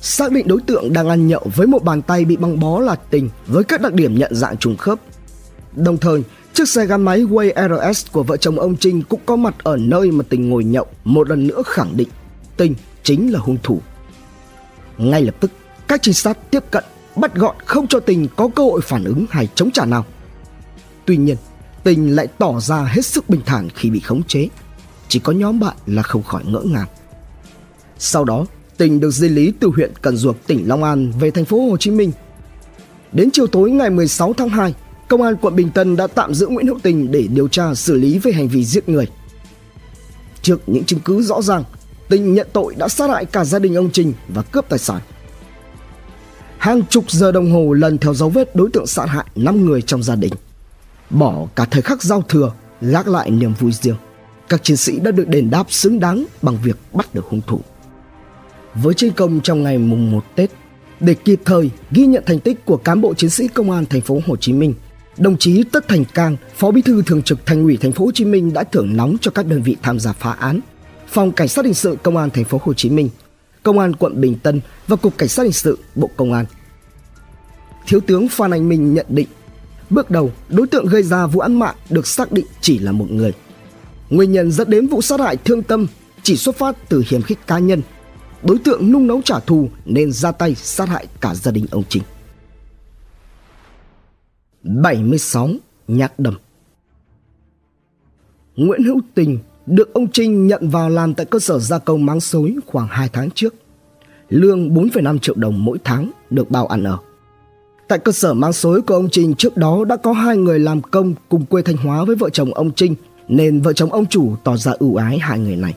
Xác 0.00 0.32
định 0.32 0.48
đối 0.48 0.60
tượng 0.60 0.92
đang 0.92 1.08
ăn 1.08 1.26
nhậu 1.26 1.46
với 1.54 1.66
một 1.66 1.84
bàn 1.84 2.02
tay 2.02 2.24
bị 2.24 2.36
băng 2.36 2.60
bó 2.60 2.80
là 2.80 2.94
Tình 2.94 3.30
với 3.46 3.64
các 3.64 3.80
đặc 3.80 3.92
điểm 3.92 4.18
nhận 4.18 4.34
dạng 4.34 4.56
trùng 4.56 4.76
khớp. 4.76 4.98
Đồng 5.76 5.98
thời, 5.98 6.22
chiếc 6.54 6.68
xe 6.68 6.86
gắn 6.86 7.02
máy 7.02 7.24
Way 7.24 7.68
RS 7.92 8.06
của 8.12 8.22
vợ 8.22 8.36
chồng 8.36 8.58
ông 8.58 8.76
Trinh 8.76 9.02
cũng 9.02 9.20
có 9.26 9.36
mặt 9.36 9.54
ở 9.62 9.76
nơi 9.76 10.10
mà 10.10 10.24
Tình 10.28 10.48
ngồi 10.48 10.64
nhậu 10.64 10.86
một 11.04 11.28
lần 11.28 11.46
nữa 11.46 11.62
khẳng 11.66 11.96
định 11.96 12.08
Tình 12.56 12.74
chính 13.02 13.32
là 13.32 13.38
hung 13.38 13.58
thủ. 13.62 13.80
Ngay 14.98 15.22
lập 15.22 15.34
tức 15.40 15.50
Các 15.90 16.02
trinh 16.02 16.14
sát 16.14 16.50
tiếp 16.50 16.64
cận, 16.70 16.84
bắt 17.16 17.34
gọn 17.34 17.56
không 17.64 17.86
cho 17.86 18.00
Tình 18.00 18.28
có 18.36 18.48
cơ 18.48 18.62
hội 18.62 18.80
phản 18.80 19.04
ứng 19.04 19.26
hay 19.30 19.48
chống 19.54 19.70
trả 19.70 19.84
nào. 19.84 20.04
Tuy 21.04 21.16
nhiên, 21.16 21.36
Tình 21.84 22.16
lại 22.16 22.26
tỏ 22.38 22.60
ra 22.60 22.84
hết 22.84 23.06
sức 23.06 23.28
bình 23.28 23.40
thản 23.46 23.68
khi 23.74 23.90
bị 23.90 24.00
khống 24.00 24.22
chế. 24.22 24.48
Chỉ 25.08 25.18
có 25.18 25.32
nhóm 25.32 25.60
bạn 25.60 25.76
là 25.86 26.02
không 26.02 26.22
khỏi 26.22 26.42
ngỡ 26.46 26.60
ngàng. 26.60 26.86
Sau 27.98 28.24
đó, 28.24 28.46
Tình 28.80 29.00
được 29.00 29.10
di 29.10 29.28
lý 29.28 29.52
từ 29.60 29.68
huyện 29.68 29.92
Cần 30.02 30.16
Duộc, 30.16 30.36
tỉnh 30.46 30.68
Long 30.68 30.84
An 30.84 31.12
về 31.20 31.30
thành 31.30 31.44
phố 31.44 31.70
Hồ 31.70 31.76
Chí 31.76 31.90
Minh. 31.90 32.12
Đến 33.12 33.30
chiều 33.30 33.46
tối 33.46 33.70
ngày 33.70 33.90
16 33.90 34.32
tháng 34.32 34.48
2, 34.48 34.74
Công 35.08 35.22
an 35.22 35.36
quận 35.36 35.56
Bình 35.56 35.70
Tân 35.70 35.96
đã 35.96 36.06
tạm 36.06 36.34
giữ 36.34 36.46
Nguyễn 36.46 36.66
Hữu 36.66 36.78
Tình 36.82 37.12
để 37.12 37.26
điều 37.34 37.48
tra 37.48 37.74
xử 37.74 37.96
lý 37.96 38.18
về 38.18 38.32
hành 38.32 38.48
vi 38.48 38.64
giết 38.64 38.88
người. 38.88 39.06
Trước 40.42 40.60
những 40.66 40.84
chứng 40.84 41.00
cứ 41.00 41.22
rõ 41.22 41.42
ràng, 41.42 41.64
Tình 42.08 42.34
nhận 42.34 42.48
tội 42.52 42.74
đã 42.74 42.88
sát 42.88 43.10
hại 43.10 43.24
cả 43.24 43.44
gia 43.44 43.58
đình 43.58 43.74
ông 43.74 43.90
Trình 43.92 44.12
và 44.28 44.42
cướp 44.42 44.68
tài 44.68 44.78
sản. 44.78 45.00
Hàng 46.58 46.82
chục 46.90 47.10
giờ 47.10 47.32
đồng 47.32 47.52
hồ 47.52 47.72
lần 47.72 47.98
theo 47.98 48.14
dấu 48.14 48.28
vết 48.28 48.56
đối 48.56 48.70
tượng 48.70 48.86
sát 48.86 49.06
hại 49.06 49.26
5 49.36 49.64
người 49.64 49.82
trong 49.82 50.02
gia 50.02 50.14
đình. 50.14 50.32
Bỏ 51.10 51.46
cả 51.54 51.64
thời 51.64 51.82
khắc 51.82 52.02
giao 52.02 52.22
thừa, 52.28 52.52
gác 52.80 53.08
lại 53.08 53.30
niềm 53.30 53.52
vui 53.60 53.72
riêng. 53.72 53.96
Các 54.48 54.64
chiến 54.64 54.76
sĩ 54.76 55.00
đã 55.00 55.10
được 55.10 55.28
đền 55.28 55.50
đáp 55.50 55.66
xứng 55.68 56.00
đáng 56.00 56.24
bằng 56.42 56.58
việc 56.64 56.76
bắt 56.92 57.14
được 57.14 57.24
hung 57.24 57.40
thủ. 57.46 57.60
Với 58.74 58.94
chiến 58.94 59.12
công 59.12 59.40
trong 59.40 59.62
ngày 59.62 59.78
mùng 59.78 60.10
1 60.10 60.24
Tết, 60.36 60.50
để 61.00 61.14
kịp 61.14 61.40
thời 61.44 61.70
ghi 61.90 62.06
nhận 62.06 62.22
thành 62.26 62.40
tích 62.40 62.64
của 62.64 62.76
cán 62.76 63.00
bộ 63.00 63.14
chiến 63.14 63.30
sĩ 63.30 63.48
công 63.48 63.70
an 63.70 63.84
thành 63.86 64.00
phố 64.00 64.20
Hồ 64.26 64.36
Chí 64.36 64.52
Minh, 64.52 64.74
đồng 65.18 65.36
chí 65.38 65.64
Tất 65.64 65.88
Thành 65.88 66.04
Cang, 66.04 66.36
Phó 66.56 66.70
Bí 66.70 66.82
thư 66.82 67.02
Thường 67.02 67.22
trực 67.22 67.46
Thành 67.46 67.62
ủy 67.62 67.76
thành 67.76 67.92
phố 67.92 68.04
Hồ 68.04 68.12
Chí 68.12 68.24
Minh 68.24 68.52
đã 68.52 68.64
thưởng 68.64 68.96
nóng 68.96 69.16
cho 69.20 69.30
các 69.30 69.46
đơn 69.46 69.62
vị 69.62 69.76
tham 69.82 70.00
gia 70.00 70.12
phá 70.12 70.32
án. 70.32 70.60
Phòng 71.08 71.32
Cảnh 71.32 71.48
sát 71.48 71.64
hình 71.64 71.74
sự 71.74 71.96
Công 72.02 72.16
an 72.16 72.30
thành 72.30 72.44
phố 72.44 72.60
Hồ 72.62 72.74
Chí 72.74 72.90
Minh, 72.90 73.10
Công 73.62 73.78
an 73.78 73.96
quận 73.96 74.20
Bình 74.20 74.34
Tân 74.42 74.60
và 74.86 74.96
Cục 74.96 75.18
Cảnh 75.18 75.28
sát 75.28 75.42
hình 75.42 75.52
sự 75.52 75.78
Bộ 75.94 76.10
Công 76.16 76.32
an. 76.32 76.46
Thiếu 77.86 78.00
tướng 78.00 78.28
Phan 78.28 78.50
Anh 78.50 78.68
Minh 78.68 78.94
nhận 78.94 79.06
định, 79.08 79.28
bước 79.90 80.10
đầu 80.10 80.32
đối 80.48 80.66
tượng 80.66 80.86
gây 80.86 81.02
ra 81.02 81.26
vụ 81.26 81.40
án 81.40 81.58
mạng 81.58 81.74
được 81.90 82.06
xác 82.06 82.32
định 82.32 82.46
chỉ 82.60 82.78
là 82.78 82.92
một 82.92 83.10
người. 83.10 83.32
Nguyên 84.10 84.32
nhân 84.32 84.52
dẫn 84.52 84.70
đến 84.70 84.86
vụ 84.86 85.02
sát 85.02 85.20
hại 85.20 85.36
thương 85.36 85.62
tâm 85.62 85.86
chỉ 86.22 86.36
xuất 86.36 86.56
phát 86.56 86.76
từ 86.88 87.04
hiểm 87.08 87.22
khích 87.22 87.46
cá 87.46 87.58
nhân. 87.58 87.82
Đối 88.42 88.58
tượng 88.58 88.92
nung 88.92 89.06
nấu 89.06 89.22
trả 89.22 89.40
thù 89.40 89.68
nên 89.84 90.12
ra 90.12 90.32
tay 90.32 90.54
sát 90.54 90.88
hại 90.88 91.06
cả 91.20 91.34
gia 91.34 91.52
đình 91.52 91.66
ông 91.70 91.82
Trình. 91.88 92.02
76 94.62 95.48
nhát 95.88 96.18
đâm 96.18 96.34
Nguyễn 98.56 98.82
Hữu 98.82 99.00
Tình 99.14 99.38
được 99.66 99.94
ông 99.94 100.10
Trinh 100.12 100.46
nhận 100.46 100.68
vào 100.68 100.90
làm 100.90 101.14
tại 101.14 101.26
cơ 101.26 101.38
sở 101.38 101.58
gia 101.58 101.78
công 101.78 102.06
máng 102.06 102.20
xối 102.20 102.56
khoảng 102.66 102.88
2 102.88 103.08
tháng 103.12 103.30
trước. 103.30 103.54
Lương 104.28 104.74
4,5 104.74 105.18
triệu 105.18 105.34
đồng 105.34 105.64
mỗi 105.64 105.78
tháng 105.84 106.10
được 106.30 106.50
bao 106.50 106.66
ăn 106.66 106.84
ở. 106.84 106.98
Tại 107.88 107.98
cơ 107.98 108.12
sở 108.12 108.34
máng 108.34 108.52
xối 108.52 108.82
của 108.82 108.94
ông 108.94 109.08
Trinh 109.10 109.34
trước 109.34 109.56
đó 109.56 109.84
đã 109.84 109.96
có 109.96 110.12
hai 110.12 110.36
người 110.36 110.58
làm 110.58 110.82
công 110.82 111.14
cùng 111.28 111.46
quê 111.46 111.62
Thanh 111.62 111.76
Hóa 111.76 112.04
với 112.04 112.16
vợ 112.16 112.30
chồng 112.30 112.54
ông 112.54 112.70
Trinh 112.76 112.94
nên 113.28 113.60
vợ 113.60 113.72
chồng 113.72 113.92
ông 113.92 114.06
chủ 114.06 114.36
tỏ 114.44 114.56
ra 114.56 114.72
ưu 114.78 114.96
ái 114.96 115.18
hai 115.18 115.38
người 115.38 115.56
này. 115.56 115.74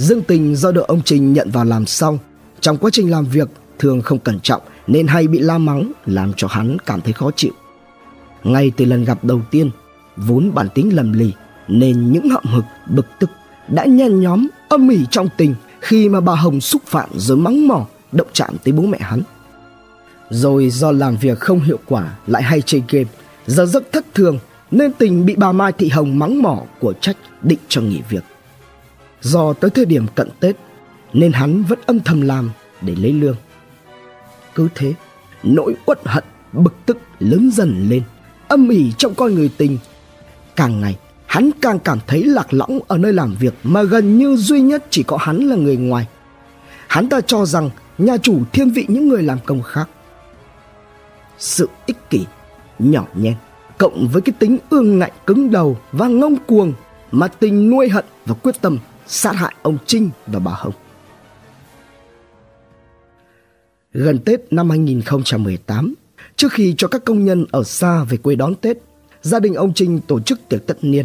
Dương 0.00 0.22
Tình 0.22 0.56
do 0.56 0.72
được 0.72 0.86
ông 0.86 1.02
Trình 1.04 1.32
nhận 1.32 1.50
vào 1.50 1.64
làm 1.64 1.86
xong, 1.86 2.18
trong 2.60 2.76
quá 2.76 2.90
trình 2.92 3.10
làm 3.10 3.24
việc 3.24 3.48
thường 3.78 4.02
không 4.02 4.18
cẩn 4.18 4.40
trọng 4.40 4.62
nên 4.86 5.06
hay 5.06 5.26
bị 5.26 5.38
la 5.38 5.58
mắng 5.58 5.92
làm 6.06 6.32
cho 6.36 6.48
hắn 6.48 6.76
cảm 6.86 7.00
thấy 7.00 7.12
khó 7.12 7.30
chịu. 7.36 7.52
Ngay 8.44 8.72
từ 8.76 8.84
lần 8.84 9.04
gặp 9.04 9.24
đầu 9.24 9.40
tiên, 9.50 9.70
vốn 10.16 10.54
bản 10.54 10.68
tính 10.74 10.96
lầm 10.96 11.12
lì 11.12 11.32
nên 11.68 12.12
những 12.12 12.28
hậm 12.28 12.44
hực, 12.44 12.64
bực 12.90 13.06
tức 13.18 13.30
đã 13.68 13.84
nhen 13.84 14.20
nhóm 14.20 14.48
âm 14.68 14.88
ỉ 14.88 14.98
trong 15.10 15.28
tình 15.36 15.54
khi 15.80 16.08
mà 16.08 16.20
bà 16.20 16.34
Hồng 16.34 16.60
xúc 16.60 16.82
phạm 16.86 17.08
rồi 17.16 17.36
mắng 17.36 17.68
mỏ 17.68 17.86
động 18.12 18.28
chạm 18.32 18.56
tới 18.64 18.72
bố 18.72 18.82
mẹ 18.82 18.98
hắn. 19.00 19.22
Rồi 20.30 20.70
do 20.70 20.92
làm 20.92 21.16
việc 21.16 21.38
không 21.38 21.60
hiệu 21.60 21.78
quả 21.86 22.16
lại 22.26 22.42
hay 22.42 22.62
chơi 22.66 22.82
game, 22.88 23.08
giờ 23.46 23.66
giấc 23.66 23.92
thất 23.92 24.06
thường 24.14 24.38
nên 24.70 24.92
tình 24.92 25.26
bị 25.26 25.34
bà 25.36 25.52
Mai 25.52 25.72
Thị 25.72 25.88
Hồng 25.88 26.18
mắng 26.18 26.42
mỏ 26.42 26.62
của 26.80 26.92
trách 26.92 27.16
định 27.42 27.58
cho 27.68 27.80
nghỉ 27.80 28.00
việc. 28.08 28.24
Do 29.20 29.52
tới 29.52 29.70
thời 29.70 29.84
điểm 29.84 30.06
cận 30.14 30.28
Tết 30.40 30.56
nên 31.12 31.32
hắn 31.32 31.62
vẫn 31.62 31.78
âm 31.86 32.00
thầm 32.00 32.20
làm 32.20 32.50
để 32.80 32.94
lấy 32.94 33.12
lương. 33.12 33.36
Cứ 34.54 34.68
thế, 34.74 34.94
nỗi 35.42 35.74
uất 35.86 35.98
hận, 36.04 36.24
bực 36.52 36.74
tức 36.86 36.98
lớn 37.18 37.50
dần 37.52 37.86
lên, 37.88 38.02
âm 38.48 38.68
ỉ 38.68 38.92
trong 38.98 39.14
con 39.14 39.34
người 39.34 39.50
tình. 39.56 39.78
Càng 40.56 40.80
ngày, 40.80 40.96
hắn 41.26 41.50
càng 41.60 41.78
cảm 41.78 41.98
thấy 42.06 42.24
lạc 42.24 42.54
lõng 42.54 42.78
ở 42.88 42.98
nơi 42.98 43.12
làm 43.12 43.34
việc 43.40 43.54
mà 43.62 43.82
gần 43.82 44.18
như 44.18 44.36
duy 44.36 44.60
nhất 44.60 44.84
chỉ 44.90 45.02
có 45.02 45.16
hắn 45.16 45.38
là 45.38 45.56
người 45.56 45.76
ngoài. 45.76 46.06
Hắn 46.88 47.08
ta 47.08 47.20
cho 47.20 47.46
rằng 47.46 47.70
nhà 47.98 48.16
chủ 48.16 48.42
thiên 48.52 48.70
vị 48.70 48.84
những 48.88 49.08
người 49.08 49.22
làm 49.22 49.38
công 49.46 49.62
khác. 49.62 49.88
Sự 51.38 51.68
ích 51.86 52.10
kỷ, 52.10 52.24
nhỏ 52.78 53.04
nhen, 53.14 53.34
cộng 53.78 54.08
với 54.08 54.22
cái 54.22 54.34
tính 54.38 54.58
ương 54.70 54.98
ngạnh 54.98 55.12
cứng 55.26 55.50
đầu 55.50 55.78
và 55.92 56.08
ngông 56.08 56.36
cuồng 56.46 56.72
mà 57.12 57.28
tình 57.28 57.70
nuôi 57.70 57.88
hận 57.88 58.04
và 58.26 58.34
quyết 58.34 58.60
tâm 58.60 58.78
sát 59.10 59.32
hại 59.32 59.54
ông 59.62 59.78
Trinh 59.86 60.10
và 60.26 60.38
bà 60.38 60.52
Hồng. 60.54 60.72
Gần 63.92 64.18
Tết 64.18 64.52
năm 64.52 64.70
2018, 64.70 65.94
trước 66.36 66.52
khi 66.52 66.74
cho 66.76 66.88
các 66.88 67.04
công 67.04 67.24
nhân 67.24 67.44
ở 67.50 67.64
xa 67.64 68.04
về 68.04 68.16
quê 68.16 68.34
đón 68.36 68.54
Tết, 68.54 68.78
gia 69.22 69.40
đình 69.40 69.54
ông 69.54 69.74
Trinh 69.74 70.00
tổ 70.06 70.20
chức 70.20 70.48
tiệc 70.48 70.66
tất 70.66 70.78
niên. 70.82 71.04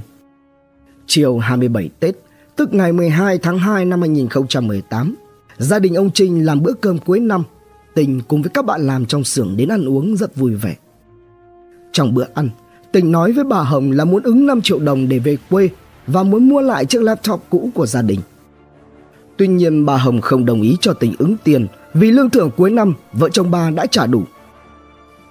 Chiều 1.08 1.38
27 1.38 1.90
Tết, 2.00 2.16
tức 2.56 2.74
ngày 2.74 2.92
12 2.92 3.38
tháng 3.38 3.60
2 3.60 3.86
năm 3.86 4.02
2018, 4.02 5.16
gia 5.58 5.80
đình 5.80 5.96
ông 5.96 6.12
Trinh 6.12 6.46
làm 6.46 6.64
bữa 6.64 6.74
cơm 6.74 6.98
cuối 6.98 7.20
năm, 7.20 7.44
Tình 7.94 8.22
cùng 8.28 8.42
với 8.42 8.52
các 8.54 8.66
bạn 8.66 8.88
làm 8.88 9.06
trong 9.06 9.24
xưởng 9.24 9.58
đến 9.58 9.70
ăn 9.70 9.86
uống 9.86 10.18
rất 10.18 10.36
vui 10.36 10.56
vẻ. 10.56 10.76
Trong 11.92 12.14
bữa 12.14 12.26
ăn, 12.34 12.50
Tình 12.92 13.12
nói 13.12 13.32
với 13.32 13.44
bà 13.44 13.60
Hồng 13.60 13.92
là 13.92 14.06
muốn 14.06 14.24
ứng 14.24 14.46
5 14.46 14.62
triệu 14.62 14.80
đồng 14.80 15.10
để 15.10 15.20
về 15.20 15.38
quê 15.50 15.70
và 16.08 16.24
muốn 16.24 16.50
mua 16.50 16.62
lại 16.62 16.86
chiếc 16.86 17.02
laptop 17.02 17.44
cũ 17.50 17.70
của 17.74 17.86
gia 17.86 18.02
đình. 18.02 18.20
Tuy 19.38 19.48
nhiên 19.48 19.86
bà 19.86 19.98
Hồng 19.98 20.22
không 20.22 20.46
đồng 20.46 20.62
ý 20.62 20.78
cho 20.82 20.94
Tình 20.94 21.14
ứng 21.20 21.36
tiền 21.44 21.68
vì 21.94 22.12
lương 22.12 22.30
thưởng 22.30 22.52
cuối 22.58 22.72
năm 22.72 22.94
vợ 23.14 23.30
chồng 23.30 23.52
bà 23.52 23.70
đã 23.70 23.86
trả 23.86 24.06
đủ. 24.06 24.24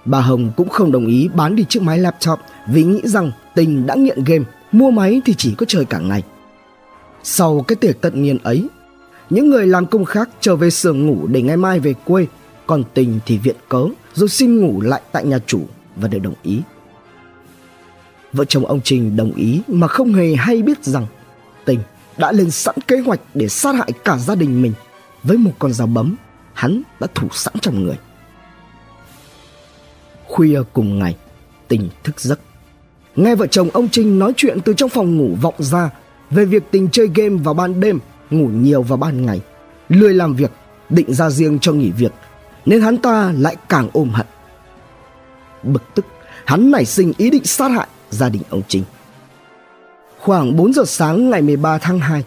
Bà 0.05 0.21
Hồng 0.21 0.51
cũng 0.57 0.69
không 0.69 0.91
đồng 0.91 1.07
ý 1.07 1.29
bán 1.35 1.55
đi 1.55 1.65
chiếc 1.69 1.81
máy 1.81 1.97
laptop 1.97 2.39
vì 2.67 2.83
nghĩ 2.83 3.01
rằng 3.03 3.31
Tình 3.55 3.85
đã 3.85 3.95
nghiện 3.95 4.23
game, 4.23 4.43
mua 4.71 4.91
máy 4.91 5.21
thì 5.25 5.33
chỉ 5.37 5.55
có 5.57 5.65
chơi 5.69 5.85
cả 5.85 5.99
ngày. 5.99 6.23
Sau 7.23 7.65
cái 7.67 7.75
tiệc 7.75 8.01
tất 8.01 8.15
niên 8.15 8.37
ấy, 8.43 8.67
những 9.29 9.49
người 9.49 9.67
làm 9.67 9.85
công 9.85 10.05
khác 10.05 10.29
trở 10.39 10.55
về 10.55 10.69
xưởng 10.69 11.05
ngủ 11.05 11.27
để 11.27 11.41
ngày 11.41 11.57
mai 11.57 11.79
về 11.79 11.93
quê, 12.05 12.27
còn 12.67 12.83
Tình 12.93 13.19
thì 13.25 13.37
viện 13.37 13.55
cớ 13.69 13.83
rồi 14.13 14.29
xin 14.29 14.61
ngủ 14.61 14.81
lại 14.81 15.01
tại 15.11 15.25
nhà 15.25 15.39
chủ 15.47 15.61
và 15.95 16.07
được 16.07 16.19
đồng 16.19 16.33
ý. 16.43 16.61
Vợ 18.35 18.45
chồng 18.45 18.65
ông 18.65 18.81
Trình 18.83 19.15
đồng 19.15 19.31
ý 19.31 19.61
mà 19.67 19.87
không 19.87 20.13
hề 20.13 20.35
hay 20.35 20.61
biết 20.61 20.83
rằng 20.83 21.05
Tình 21.65 21.79
đã 22.17 22.31
lên 22.31 22.51
sẵn 22.51 22.75
kế 22.87 22.99
hoạch 22.99 23.19
để 23.33 23.47
sát 23.47 23.75
hại 23.75 23.91
cả 24.05 24.17
gia 24.17 24.35
đình 24.35 24.61
mình 24.61 24.73
với 25.23 25.37
một 25.37 25.51
con 25.59 25.73
dao 25.73 25.87
bấm 25.87 26.15
hắn 26.53 26.81
đã 26.99 27.07
thủ 27.15 27.27
sẵn 27.31 27.53
trong 27.61 27.83
người. 27.83 27.97
Khuya 30.27 30.59
cùng 30.73 30.99
ngày, 30.99 31.15
Tình 31.67 31.89
thức 32.03 32.19
giấc. 32.19 32.39
Nghe 33.15 33.35
vợ 33.35 33.47
chồng 33.47 33.69
ông 33.73 33.89
Trinh 33.89 34.19
nói 34.19 34.33
chuyện 34.37 34.57
từ 34.65 34.73
trong 34.73 34.89
phòng 34.89 35.17
ngủ 35.17 35.35
vọng 35.41 35.55
ra 35.59 35.89
về 36.31 36.45
việc 36.45 36.63
Tình 36.71 36.89
chơi 36.91 37.09
game 37.15 37.35
vào 37.43 37.53
ban 37.53 37.79
đêm, 37.79 37.99
ngủ 38.29 38.47
nhiều 38.47 38.81
vào 38.81 38.97
ban 38.97 39.25
ngày, 39.25 39.41
lười 39.89 40.13
làm 40.13 40.35
việc, 40.35 40.51
định 40.89 41.13
ra 41.13 41.29
riêng 41.29 41.59
cho 41.59 41.71
nghỉ 41.71 41.91
việc, 41.91 42.11
nên 42.65 42.81
hắn 42.81 42.97
ta 42.97 43.33
lại 43.37 43.55
càng 43.69 43.89
ôm 43.93 44.09
hận. 44.09 44.27
Bực 45.63 45.83
tức, 45.95 46.05
hắn 46.45 46.71
nảy 46.71 46.85
sinh 46.85 47.13
ý 47.17 47.29
định 47.29 47.45
sát 47.45 47.67
hại 47.67 47.87
gia 48.15 48.29
đình 48.29 48.41
ông 48.49 48.61
Trinh. 48.67 48.83
Khoảng 50.19 50.55
4 50.57 50.73
giờ 50.73 50.83
sáng 50.85 51.29
ngày 51.29 51.41
13 51.41 51.77
tháng 51.77 51.99
2, 51.99 52.23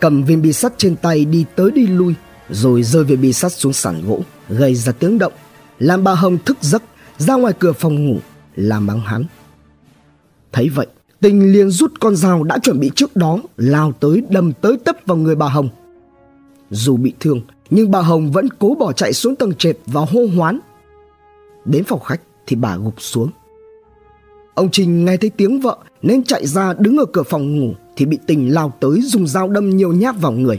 cầm 0.00 0.24
viên 0.24 0.42
bi 0.42 0.52
sắt 0.52 0.72
trên 0.78 0.96
tay 0.96 1.24
đi 1.24 1.44
tới 1.56 1.70
đi 1.70 1.86
lui 1.86 2.14
rồi 2.50 2.82
rơi 2.82 3.04
viên 3.04 3.20
bi 3.20 3.32
sắt 3.32 3.52
xuống 3.52 3.72
sàn 3.72 4.02
gỗ 4.06 4.20
gây 4.48 4.74
ra 4.74 4.92
tiếng 4.92 5.18
động 5.18 5.32
làm 5.78 6.04
bà 6.04 6.14
hồng 6.14 6.38
thức 6.44 6.56
giấc 6.60 6.82
ra 7.18 7.34
ngoài 7.34 7.54
cửa 7.58 7.72
phòng 7.72 8.06
ngủ 8.06 8.18
làm 8.56 8.86
mắng 8.86 9.00
hắn. 9.00 9.24
Thấy 10.52 10.68
vậy 10.68 10.86
tình 11.20 11.52
liền 11.52 11.70
rút 11.70 11.92
con 12.00 12.16
dao 12.16 12.42
đã 12.42 12.58
chuẩn 12.58 12.80
bị 12.80 12.90
trước 12.96 13.16
đó 13.16 13.38
lao 13.56 13.92
tới 13.92 14.22
đâm 14.30 14.52
tới 14.52 14.76
tấp 14.84 14.96
vào 15.06 15.16
người 15.16 15.34
bà 15.34 15.48
hồng. 15.48 15.68
Dù 16.70 16.96
bị 16.96 17.14
thương 17.20 17.40
nhưng 17.70 17.90
bà 17.90 18.00
hồng 18.00 18.32
vẫn 18.32 18.48
cố 18.58 18.74
bỏ 18.74 18.92
chạy 18.92 19.12
xuống 19.12 19.36
tầng 19.36 19.54
trệt 19.54 19.76
và 19.86 20.00
hô 20.00 20.26
hoán. 20.36 20.58
Đến 21.64 21.84
phòng 21.84 22.00
khách 22.00 22.20
thì 22.46 22.56
bà 22.56 22.76
gục 22.76 23.02
xuống 23.02 23.30
ông 24.54 24.70
trình 24.70 25.04
nghe 25.04 25.16
thấy 25.16 25.30
tiếng 25.30 25.60
vợ 25.60 25.76
nên 26.02 26.24
chạy 26.24 26.46
ra 26.46 26.74
đứng 26.78 26.96
ở 26.96 27.04
cửa 27.12 27.22
phòng 27.22 27.58
ngủ 27.58 27.74
thì 27.96 28.06
bị 28.06 28.18
tình 28.26 28.54
lao 28.54 28.72
tới 28.80 29.00
dùng 29.02 29.26
dao 29.26 29.48
đâm 29.48 29.76
nhiều 29.76 29.92
nhát 29.92 30.14
vào 30.20 30.32
người. 30.32 30.58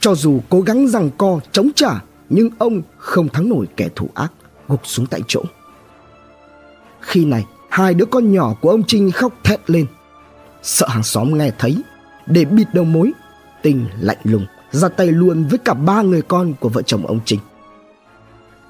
Cho 0.00 0.14
dù 0.14 0.40
cố 0.48 0.60
gắng 0.60 0.88
rằng 0.88 1.10
co 1.18 1.40
chống 1.52 1.70
trả 1.76 2.02
nhưng 2.28 2.50
ông 2.58 2.82
không 2.98 3.28
thắng 3.28 3.48
nổi 3.48 3.66
kẻ 3.76 3.88
thủ 3.96 4.08
ác 4.14 4.32
gục 4.68 4.80
xuống 4.86 5.06
tại 5.06 5.20
chỗ. 5.28 5.42
Khi 7.00 7.24
này 7.24 7.44
hai 7.68 7.94
đứa 7.94 8.04
con 8.04 8.32
nhỏ 8.32 8.54
của 8.60 8.70
ông 8.70 8.82
trinh 8.86 9.10
khóc 9.10 9.32
thét 9.44 9.70
lên. 9.70 9.86
Sợ 10.62 10.88
hàng 10.88 11.02
xóm 11.02 11.38
nghe 11.38 11.50
thấy 11.58 11.76
để 12.26 12.44
bịt 12.44 12.66
đầu 12.72 12.84
mối 12.84 13.12
tình 13.62 13.86
lạnh 14.00 14.18
lùng 14.24 14.46
ra 14.70 14.88
tay 14.88 15.06
luôn 15.06 15.46
với 15.50 15.58
cả 15.58 15.74
ba 15.74 16.02
người 16.02 16.22
con 16.22 16.54
của 16.60 16.68
vợ 16.68 16.82
chồng 16.82 17.06
ông 17.06 17.20
trinh 17.24 17.40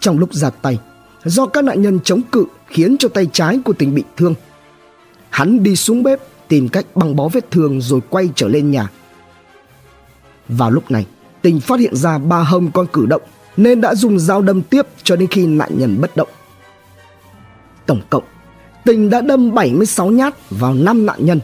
Trong 0.01 0.19
lúc 0.19 0.35
ra 0.35 0.51
tay, 0.51 0.79
do 1.27 1.47
các 1.47 1.65
nạn 1.65 1.83
nhân 1.83 1.99
chống 2.05 2.21
cự 2.33 2.45
khiến 2.67 2.97
cho 2.99 3.09
tay 3.09 3.27
trái 3.33 3.59
của 3.65 3.73
tình 3.73 3.95
bị 3.95 4.05
thương. 4.17 4.35
Hắn 5.31 5.63
đi 5.63 5.77
xuống 5.77 6.03
bếp 6.03 6.19
tìm 6.49 6.69
cách 6.69 6.87
băng 6.95 7.17
bó 7.17 7.29
vết 7.29 7.51
thương 7.51 7.81
rồi 7.81 8.01
quay 8.11 8.29
trở 8.35 8.49
lên 8.49 8.71
nhà. 8.71 8.91
Vào 10.49 10.71
lúc 10.71 10.91
này, 10.91 11.07
tình 11.43 11.61
phát 11.61 11.81
hiện 11.81 11.97
ra 11.97 12.19
ba 12.19 12.39
hông 12.43 12.71
con 12.71 12.87
cử 12.93 13.07
động 13.07 13.23
nên 13.57 13.81
đã 13.81 13.95
dùng 13.95 14.19
dao 14.19 14.43
đâm 14.43 14.63
tiếp 14.63 14.87
cho 15.03 15.17
đến 15.17 15.29
khi 15.29 15.47
nạn 15.47 15.71
nhân 15.79 16.01
bất 16.01 16.17
động. 16.17 16.29
Tổng 17.87 18.01
cộng, 18.11 18.25
tình 18.85 19.11
đã 19.11 19.21
đâm 19.21 19.55
76 19.55 20.11
nhát 20.11 20.35
vào 20.51 20.75
5 20.75 21.07
nạn 21.07 21.25
nhân. 21.25 21.41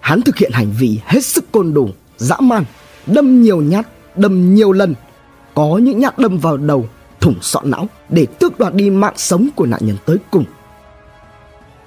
Hắn 0.00 0.22
thực 0.22 0.36
hiện 0.36 0.52
hành 0.52 0.72
vi 0.78 1.00
hết 1.04 1.24
sức 1.24 1.52
côn 1.52 1.74
đồ, 1.74 1.88
dã 2.16 2.36
man, 2.40 2.64
đâm 3.06 3.42
nhiều 3.42 3.62
nhát, 3.62 3.86
đâm 4.16 4.54
nhiều 4.54 4.72
lần. 4.72 4.94
Có 5.54 5.78
những 5.82 5.98
nhát 5.98 6.18
đâm 6.18 6.38
vào 6.38 6.56
đầu, 6.56 6.88
thủng 7.24 7.38
sọ 7.40 7.60
não 7.64 7.88
để 8.08 8.26
tước 8.26 8.58
đoạt 8.58 8.74
đi 8.74 8.90
mạng 8.90 9.14
sống 9.16 9.48
của 9.56 9.66
nạn 9.66 9.80
nhân 9.84 9.96
tới 10.06 10.16
cùng. 10.30 10.44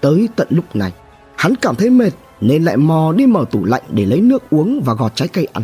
Tới 0.01 0.29
tận 0.35 0.47
lúc 0.51 0.75
này, 0.75 0.93
hắn 1.35 1.55
cảm 1.55 1.75
thấy 1.75 1.89
mệt 1.89 2.09
nên 2.41 2.63
lại 2.63 2.77
mò 2.77 3.13
đi 3.17 3.25
mở 3.25 3.45
tủ 3.51 3.65
lạnh 3.65 3.81
để 3.89 4.05
lấy 4.05 4.21
nước 4.21 4.43
uống 4.49 4.81
và 4.85 4.93
gọt 4.93 5.15
trái 5.15 5.27
cây 5.27 5.47
ăn. 5.53 5.63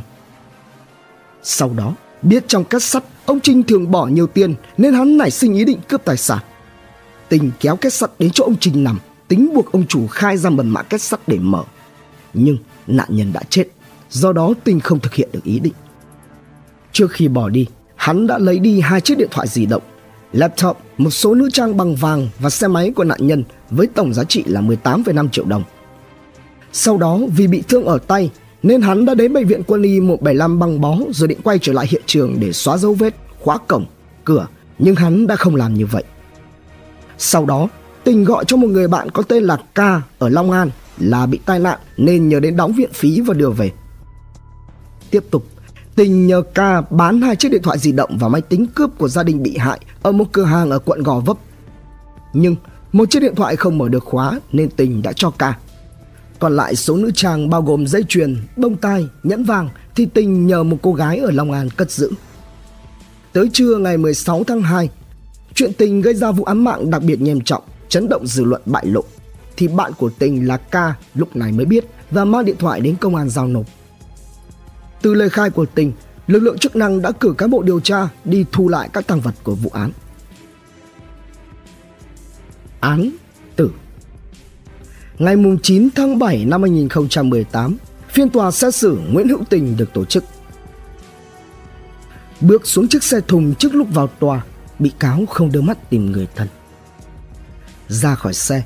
Sau 1.44 1.72
đó, 1.78 1.96
biết 2.22 2.44
trong 2.48 2.64
két 2.64 2.84
sắt 2.84 3.04
ông 3.26 3.40
Trinh 3.40 3.64
thường 3.64 3.92
bỏ 3.92 4.08
nhiều 4.08 4.28
tiền 4.28 4.56
nên 4.78 4.94
hắn 4.94 5.18
nảy 5.18 5.32
sinh 5.32 5.54
ý 5.54 5.66
định 5.66 5.80
cướp 5.88 6.06
tài 6.06 6.18
sản. 6.18 6.40
Tình 7.30 7.52
kéo 7.60 7.76
két 7.76 7.94
sắt 7.94 8.12
đến 8.20 8.32
chỗ 8.32 8.44
ông 8.44 8.58
Trinh 8.60 8.84
nằm, 8.84 9.00
tính 9.28 9.52
buộc 9.54 9.72
ông 9.72 9.88
chủ 9.88 10.08
khai 10.08 10.38
ra 10.38 10.50
mật 10.50 10.64
mã 10.64 10.82
két 10.82 11.02
sắt 11.02 11.20
để 11.28 11.38
mở. 11.40 11.64
Nhưng 12.34 12.58
nạn 12.88 13.08
nhân 13.12 13.34
đã 13.34 13.42
chết, 13.50 13.68
do 14.10 14.34
đó 14.34 14.54
Tình 14.64 14.80
không 14.80 15.00
thực 15.00 15.14
hiện 15.14 15.30
được 15.34 15.44
ý 15.44 15.60
định. 15.60 15.74
Trước 16.92 17.12
khi 17.12 17.28
bỏ 17.28 17.50
đi, 17.50 17.68
hắn 18.04 18.28
đã 18.28 18.38
lấy 18.38 18.60
đi 18.60 18.80
hai 18.80 19.02
chiếc 19.02 19.18
điện 19.18 19.28
thoại 19.32 19.48
di 19.48 19.66
động, 19.66 19.82
laptop, 20.34 20.78
một 20.98 21.10
số 21.10 21.36
nữ 21.36 21.50
trang 21.54 21.78
bằng 21.78 21.96
vàng 21.96 22.28
và 22.40 22.50
xe 22.50 22.68
máy 22.68 22.92
của 22.96 23.04
nạn 23.04 23.28
nhân 23.28 23.44
với 23.70 23.88
tổng 23.88 24.14
giá 24.14 24.24
trị 24.24 24.44
là 24.48 24.62
18,5 24.62 25.30
triệu 25.30 25.46
đồng. 25.46 25.64
Sau 26.72 26.98
đó 26.98 27.20
vì 27.36 27.48
bị 27.48 27.64
thương 27.70 27.86
ở 27.86 27.98
tay 28.08 28.32
nên 28.64 28.82
hắn 28.82 29.06
đã 29.06 29.14
đến 29.14 29.34
bệnh 29.34 29.48
viện 29.48 29.64
quân 29.68 29.82
y 29.82 30.00
175 30.00 30.60
băng 30.60 30.82
bó 30.82 30.98
rồi 31.10 31.28
định 31.28 31.42
quay 31.44 31.60
trở 31.60 31.74
lại 31.74 31.88
hiện 31.90 32.02
trường 32.06 32.40
để 32.40 32.52
xóa 32.52 32.78
dấu 32.78 32.94
vết, 32.94 33.16
khóa 33.40 33.58
cổng, 33.58 33.86
cửa, 34.24 34.48
nhưng 34.80 34.96
hắn 34.96 35.28
đã 35.28 35.36
không 35.36 35.56
làm 35.56 35.74
như 35.74 35.86
vậy. 35.86 36.04
Sau 37.18 37.46
đó, 37.46 37.68
Tình 38.04 38.24
gọi 38.24 38.46
cho 38.46 38.58
một 38.58 38.68
người 38.68 38.88
bạn 38.88 39.12
có 39.12 39.24
tên 39.24 39.44
là 39.44 39.56
K 39.56 39.80
ở 40.20 40.30
Long 40.30 40.52
An 40.52 40.70
là 40.98 41.26
bị 41.26 41.40
tai 41.46 41.60
nạn 41.60 41.80
nên 41.98 42.30
nhờ 42.30 42.40
đến 42.40 42.58
đóng 42.58 42.74
viện 42.74 42.90
phí 42.94 43.22
và 43.22 43.34
đưa 43.34 43.50
về. 43.50 43.72
Tiếp 45.12 45.24
tục, 45.32 45.46
Tình 45.96 46.28
nhờ 46.28 46.42
K 46.42 46.92
bán 46.92 47.22
hai 47.22 47.36
chiếc 47.36 47.52
điện 47.52 47.62
thoại 47.62 47.80
di 47.80 47.92
động 47.92 48.18
và 48.20 48.28
máy 48.28 48.42
tính 48.42 48.68
cướp 48.76 48.90
của 48.98 49.08
gia 49.08 49.24
đình 49.24 49.44
bị 49.44 49.58
hại 49.58 49.80
ở 50.02 50.12
một 50.12 50.26
cửa 50.32 50.44
hàng 50.44 50.72
ở 50.72 50.80
quận 50.80 51.04
Gò 51.04 51.20
Vấp. 51.20 51.38
Nhưng 52.34 52.56
một 52.92 53.10
chiếc 53.10 53.20
điện 53.20 53.36
thoại 53.36 53.56
không 53.56 53.78
mở 53.78 53.90
được 53.90 54.04
khóa 54.04 54.40
nên 54.52 54.70
Tình 54.70 55.02
đã 55.02 55.14
cho 55.16 55.30
K. 55.30 55.44
Còn 56.40 56.56
lại 56.56 56.76
số 56.76 56.96
nữ 56.96 57.12
trang 57.16 57.50
bao 57.50 57.62
gồm 57.62 57.88
dây 57.88 58.04
chuyền, 58.08 58.38
bông 58.58 58.78
tai, 58.78 59.08
nhẫn 59.24 59.44
vàng 59.44 59.70
thì 59.96 60.06
Tình 60.06 60.48
nhờ 60.48 60.64
một 60.64 60.78
cô 60.82 60.94
gái 60.94 61.18
ở 61.18 61.32
Long 61.32 61.52
An 61.52 61.70
cất 61.70 61.92
giữ. 61.92 62.12
Tới 63.34 63.50
trưa 63.54 63.78
ngày 63.78 63.98
16 63.98 64.44
tháng 64.44 64.62
2, 64.62 64.90
chuyện 65.54 65.74
Tình 65.74 66.02
gây 66.02 66.14
ra 66.14 66.32
vụ 66.32 66.44
án 66.44 66.64
mạng 66.64 66.90
đặc 66.90 67.04
biệt 67.04 67.22
nghiêm 67.22 67.42
trọng, 67.42 67.64
chấn 67.90 68.10
động 68.10 68.28
dư 68.28 68.44
luận 68.44 68.62
bại 68.66 68.86
lộ. 68.86 69.04
Thì 69.58 69.68
bạn 69.68 69.92
của 69.98 70.10
Tình 70.20 70.48
là 70.48 70.58
K 70.58 70.76
lúc 71.16 71.36
này 71.36 71.52
mới 71.52 71.66
biết 71.66 71.86
và 72.12 72.26
mang 72.26 72.46
điện 72.46 72.56
thoại 72.60 72.82
đến 72.82 72.96
công 72.96 73.16
an 73.16 73.30
giao 73.30 73.48
nộp. 73.48 73.66
Từ 75.04 75.14
lời 75.14 75.30
khai 75.30 75.50
của 75.50 75.66
Tình, 75.66 75.92
lực 76.28 76.40
lượng 76.40 76.58
chức 76.58 76.76
năng 76.76 77.02
đã 77.02 77.12
cử 77.12 77.34
cán 77.38 77.50
bộ 77.50 77.62
điều 77.62 77.80
tra 77.80 78.08
đi 78.26 78.46
thu 78.52 78.70
lại 78.70 78.90
các 78.94 79.08
tăng 79.08 79.22
vật 79.22 79.36
của 79.44 79.56
vụ 79.56 79.70
án. 79.74 79.92
Án 82.80 83.12
tử 83.56 83.72
Ngày 85.20 85.36
9 85.64 85.90
tháng 85.96 86.20
7 86.20 86.46
năm 86.46 86.62
2018, 86.62 87.78
phiên 88.10 88.30
tòa 88.30 88.52
xét 88.52 88.76
xử 88.76 88.98
Nguyễn 89.12 89.30
Hữu 89.30 89.44
Tình 89.50 89.78
được 89.78 89.94
tổ 89.94 90.06
chức. 90.06 90.24
Bước 92.42 92.68
xuống 92.68 92.88
chiếc 92.88 93.04
xe 93.04 93.20
thùng 93.28 93.56
trước 93.56 93.76
lúc 93.76 93.88
vào 93.94 94.08
tòa, 94.08 94.42
bị 94.80 94.92
cáo 95.00 95.26
không 95.26 95.52
đưa 95.52 95.62
mắt 95.62 95.90
tìm 95.90 96.12
người 96.12 96.28
thân. 96.36 96.48
Ra 97.88 98.16
khỏi 98.16 98.34
xe, 98.34 98.64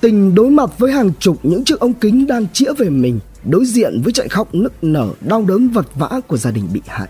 Tình 0.00 0.34
đối 0.34 0.50
mặt 0.50 0.78
với 0.78 0.92
hàng 0.92 1.10
chục 1.18 1.38
những 1.42 1.64
chiếc 1.64 1.80
ống 1.80 1.94
kính 1.94 2.26
đang 2.26 2.46
chĩa 2.52 2.72
về 2.78 2.88
mình, 2.88 3.20
đối 3.44 3.64
diện 3.64 4.00
với 4.04 4.12
trận 4.12 4.28
khóc 4.28 4.54
nức 4.54 4.84
nở 4.84 5.12
đau 5.20 5.44
đớn 5.48 5.68
vật 5.68 5.86
vã 5.94 6.20
của 6.26 6.36
gia 6.36 6.50
đình 6.50 6.68
bị 6.72 6.80
hại. 6.86 7.08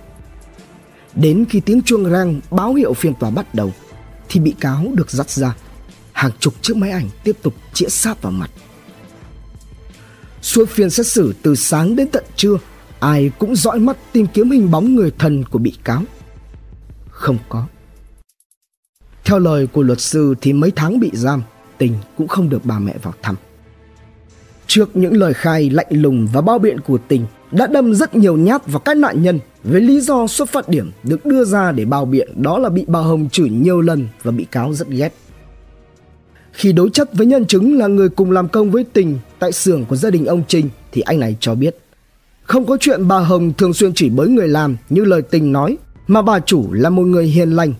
Đến 1.14 1.44
khi 1.48 1.60
tiếng 1.60 1.82
chuông 1.82 2.10
rang 2.10 2.40
báo 2.50 2.74
hiệu 2.74 2.94
phiên 2.94 3.14
tòa 3.14 3.30
bắt 3.30 3.54
đầu, 3.54 3.72
thì 4.28 4.40
bị 4.40 4.54
cáo 4.60 4.86
được 4.94 5.10
dắt 5.10 5.30
ra 5.30 5.54
hàng 6.12 6.30
chục 6.38 6.54
chiếc 6.62 6.76
máy 6.76 6.90
ảnh 6.90 7.08
tiếp 7.24 7.36
tục 7.42 7.54
chĩa 7.72 7.88
sát 7.88 8.22
vào 8.22 8.32
mặt. 8.32 8.50
Suốt 10.42 10.68
phiên 10.68 10.90
xét 10.90 11.06
xử 11.06 11.34
từ 11.42 11.54
sáng 11.54 11.96
đến 11.96 12.08
tận 12.08 12.24
trưa, 12.36 12.58
ai 13.00 13.30
cũng 13.38 13.56
dõi 13.56 13.78
mắt 13.78 13.96
tìm 14.12 14.26
kiếm 14.34 14.50
hình 14.50 14.70
bóng 14.70 14.94
người 14.94 15.12
thân 15.18 15.44
của 15.44 15.58
bị 15.58 15.76
cáo. 15.84 16.02
Không 17.10 17.38
có. 17.48 17.66
Theo 19.24 19.38
lời 19.38 19.66
của 19.66 19.82
luật 19.82 20.00
sư 20.00 20.34
thì 20.40 20.52
mấy 20.52 20.70
tháng 20.76 21.00
bị 21.00 21.10
giam, 21.12 21.42
tình 21.78 21.94
cũng 22.16 22.28
không 22.28 22.48
được 22.48 22.64
bà 22.64 22.78
mẹ 22.78 22.94
vào 23.02 23.14
thăm. 23.22 23.36
Trước 24.70 24.96
những 24.96 25.16
lời 25.16 25.34
khai 25.34 25.70
lạnh 25.70 25.86
lùng 25.90 26.28
và 26.32 26.40
bao 26.40 26.58
biện 26.58 26.80
của 26.80 26.98
tình 27.08 27.26
đã 27.50 27.66
đâm 27.66 27.94
rất 27.94 28.14
nhiều 28.14 28.36
nhát 28.36 28.66
vào 28.66 28.78
các 28.80 28.96
nạn 28.96 29.22
nhân 29.22 29.38
với 29.64 29.80
lý 29.80 30.00
do 30.00 30.26
xuất 30.26 30.48
phát 30.48 30.68
điểm 30.68 30.90
được 31.02 31.26
đưa 31.26 31.44
ra 31.44 31.72
để 31.72 31.84
bao 31.84 32.04
biện 32.04 32.42
đó 32.42 32.58
là 32.58 32.68
bị 32.68 32.84
bà 32.88 33.00
Hồng 33.00 33.28
chửi 33.28 33.50
nhiều 33.50 33.80
lần 33.80 34.08
và 34.22 34.30
bị 34.30 34.46
cáo 34.50 34.74
rất 34.74 34.88
ghét. 34.88 35.14
Khi 36.52 36.72
đối 36.72 36.90
chất 36.90 37.14
với 37.14 37.26
nhân 37.26 37.46
chứng 37.46 37.78
là 37.78 37.86
người 37.86 38.08
cùng 38.08 38.30
làm 38.30 38.48
công 38.48 38.70
với 38.70 38.84
Tình 38.92 39.18
tại 39.38 39.52
xưởng 39.52 39.84
của 39.84 39.96
gia 39.96 40.10
đình 40.10 40.26
ông 40.26 40.42
Trinh 40.48 40.68
thì 40.92 41.00
anh 41.00 41.20
này 41.20 41.36
cho 41.40 41.54
biết 41.54 41.76
không 42.42 42.66
có 42.66 42.76
chuyện 42.80 43.08
bà 43.08 43.18
Hồng 43.18 43.52
thường 43.58 43.74
xuyên 43.74 43.92
chỉ 43.94 44.08
bới 44.08 44.28
người 44.28 44.48
làm 44.48 44.76
như 44.90 45.04
lời 45.04 45.22
Tình 45.22 45.52
nói 45.52 45.78
mà 46.06 46.22
bà 46.22 46.40
chủ 46.40 46.72
là 46.72 46.90
một 46.90 47.02
người 47.02 47.26
hiền 47.26 47.50
lành. 47.50 47.74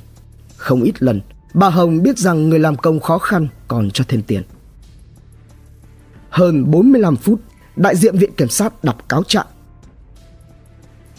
Không 0.57 0.83
ít 0.83 1.03
lần, 1.03 1.21
bà 1.55 1.69
Hồng 1.69 2.03
biết 2.03 2.19
rằng 2.19 2.49
người 2.49 2.59
làm 2.59 2.77
công 2.77 3.01
khó 3.01 3.19
khăn 3.19 3.49
còn 3.69 3.91
cho 3.91 4.05
thêm 4.09 4.23
tiền. 4.23 4.43
Hơn 6.31 6.71
45 6.71 7.17
phút, 7.17 7.41
đại 7.77 7.97
diện 7.97 8.19
viện 8.19 8.35
kiểm 8.37 8.49
sát 8.49 8.85
đọc 8.85 9.09
cáo 9.09 9.23
trạng. 9.23 9.47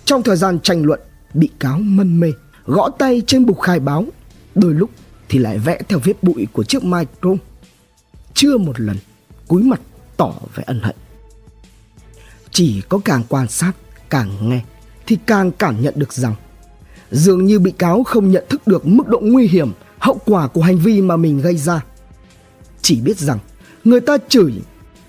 Trong 0.05 0.23
thời 0.23 0.37
gian 0.37 0.59
tranh 0.59 0.85
luận, 0.85 0.99
bị 1.33 1.49
cáo 1.59 1.79
mân 1.79 2.19
mê, 2.19 2.31
gõ 2.65 2.89
tay 2.89 3.21
trên 3.27 3.45
bục 3.45 3.61
khai 3.61 3.79
báo, 3.79 4.05
đôi 4.55 4.73
lúc 4.73 4.89
thì 5.29 5.39
lại 5.39 5.57
vẽ 5.57 5.81
theo 5.89 5.99
vết 6.03 6.23
bụi 6.23 6.47
của 6.53 6.63
chiếc 6.63 6.83
micro. 6.83 7.29
Chưa 8.33 8.57
một 8.57 8.79
lần 8.79 8.97
cúi 9.47 9.63
mặt 9.63 9.81
tỏ 10.17 10.33
vẻ 10.55 10.63
ân 10.67 10.79
hận. 10.79 10.95
Chỉ 12.51 12.81
có 12.89 12.99
càng 13.05 13.23
quan 13.29 13.47
sát, 13.47 13.71
càng 14.09 14.49
nghe 14.49 14.61
thì 15.07 15.17
càng 15.25 15.51
cảm 15.51 15.81
nhận 15.81 15.93
được 15.97 16.13
rằng 16.13 16.35
dường 17.11 17.45
như 17.45 17.59
bị 17.59 17.71
cáo 17.71 18.03
không 18.03 18.31
nhận 18.31 18.43
thức 18.49 18.67
được 18.67 18.87
mức 18.87 19.07
độ 19.07 19.19
nguy 19.19 19.47
hiểm, 19.47 19.71
hậu 19.99 20.17
quả 20.25 20.47
của 20.47 20.61
hành 20.61 20.77
vi 20.77 21.01
mà 21.01 21.17
mình 21.17 21.41
gây 21.41 21.57
ra. 21.57 21.83
Chỉ 22.81 23.01
biết 23.01 23.17
rằng 23.17 23.39
người 23.83 24.01
ta 24.01 24.17
chửi, 24.29 24.53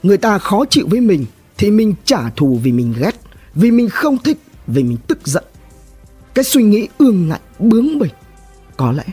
người 0.02 0.16
ta 0.16 0.38
khó 0.38 0.64
chịu 0.70 0.86
với 0.90 1.00
mình 1.00 1.24
thì 1.58 1.70
mình 1.70 1.94
trả 2.04 2.30
thù 2.30 2.60
vì 2.62 2.72
mình 2.72 2.94
ghét, 2.98 3.20
vì 3.54 3.70
mình 3.70 3.88
không 3.88 4.18
thích, 4.18 4.38
vì 4.66 4.82
mình 4.82 4.96
tức 5.06 5.18
giận. 5.24 5.44
Cái 6.34 6.44
suy 6.44 6.62
nghĩ 6.62 6.88
ương 6.98 7.28
ngạnh, 7.28 7.40
bướng 7.58 7.98
bỉnh 7.98 8.12
có 8.76 8.92
lẽ 8.92 9.04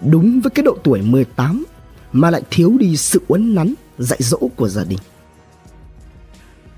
đúng 0.00 0.40
với 0.40 0.50
cái 0.50 0.62
độ 0.62 0.76
tuổi 0.84 1.02
18 1.02 1.64
mà 2.12 2.30
lại 2.30 2.42
thiếu 2.50 2.76
đi 2.78 2.96
sự 2.96 3.20
uốn 3.28 3.54
nắn, 3.54 3.74
dạy 3.98 4.18
dỗ 4.22 4.38
của 4.56 4.68
gia 4.68 4.84
đình. 4.84 4.98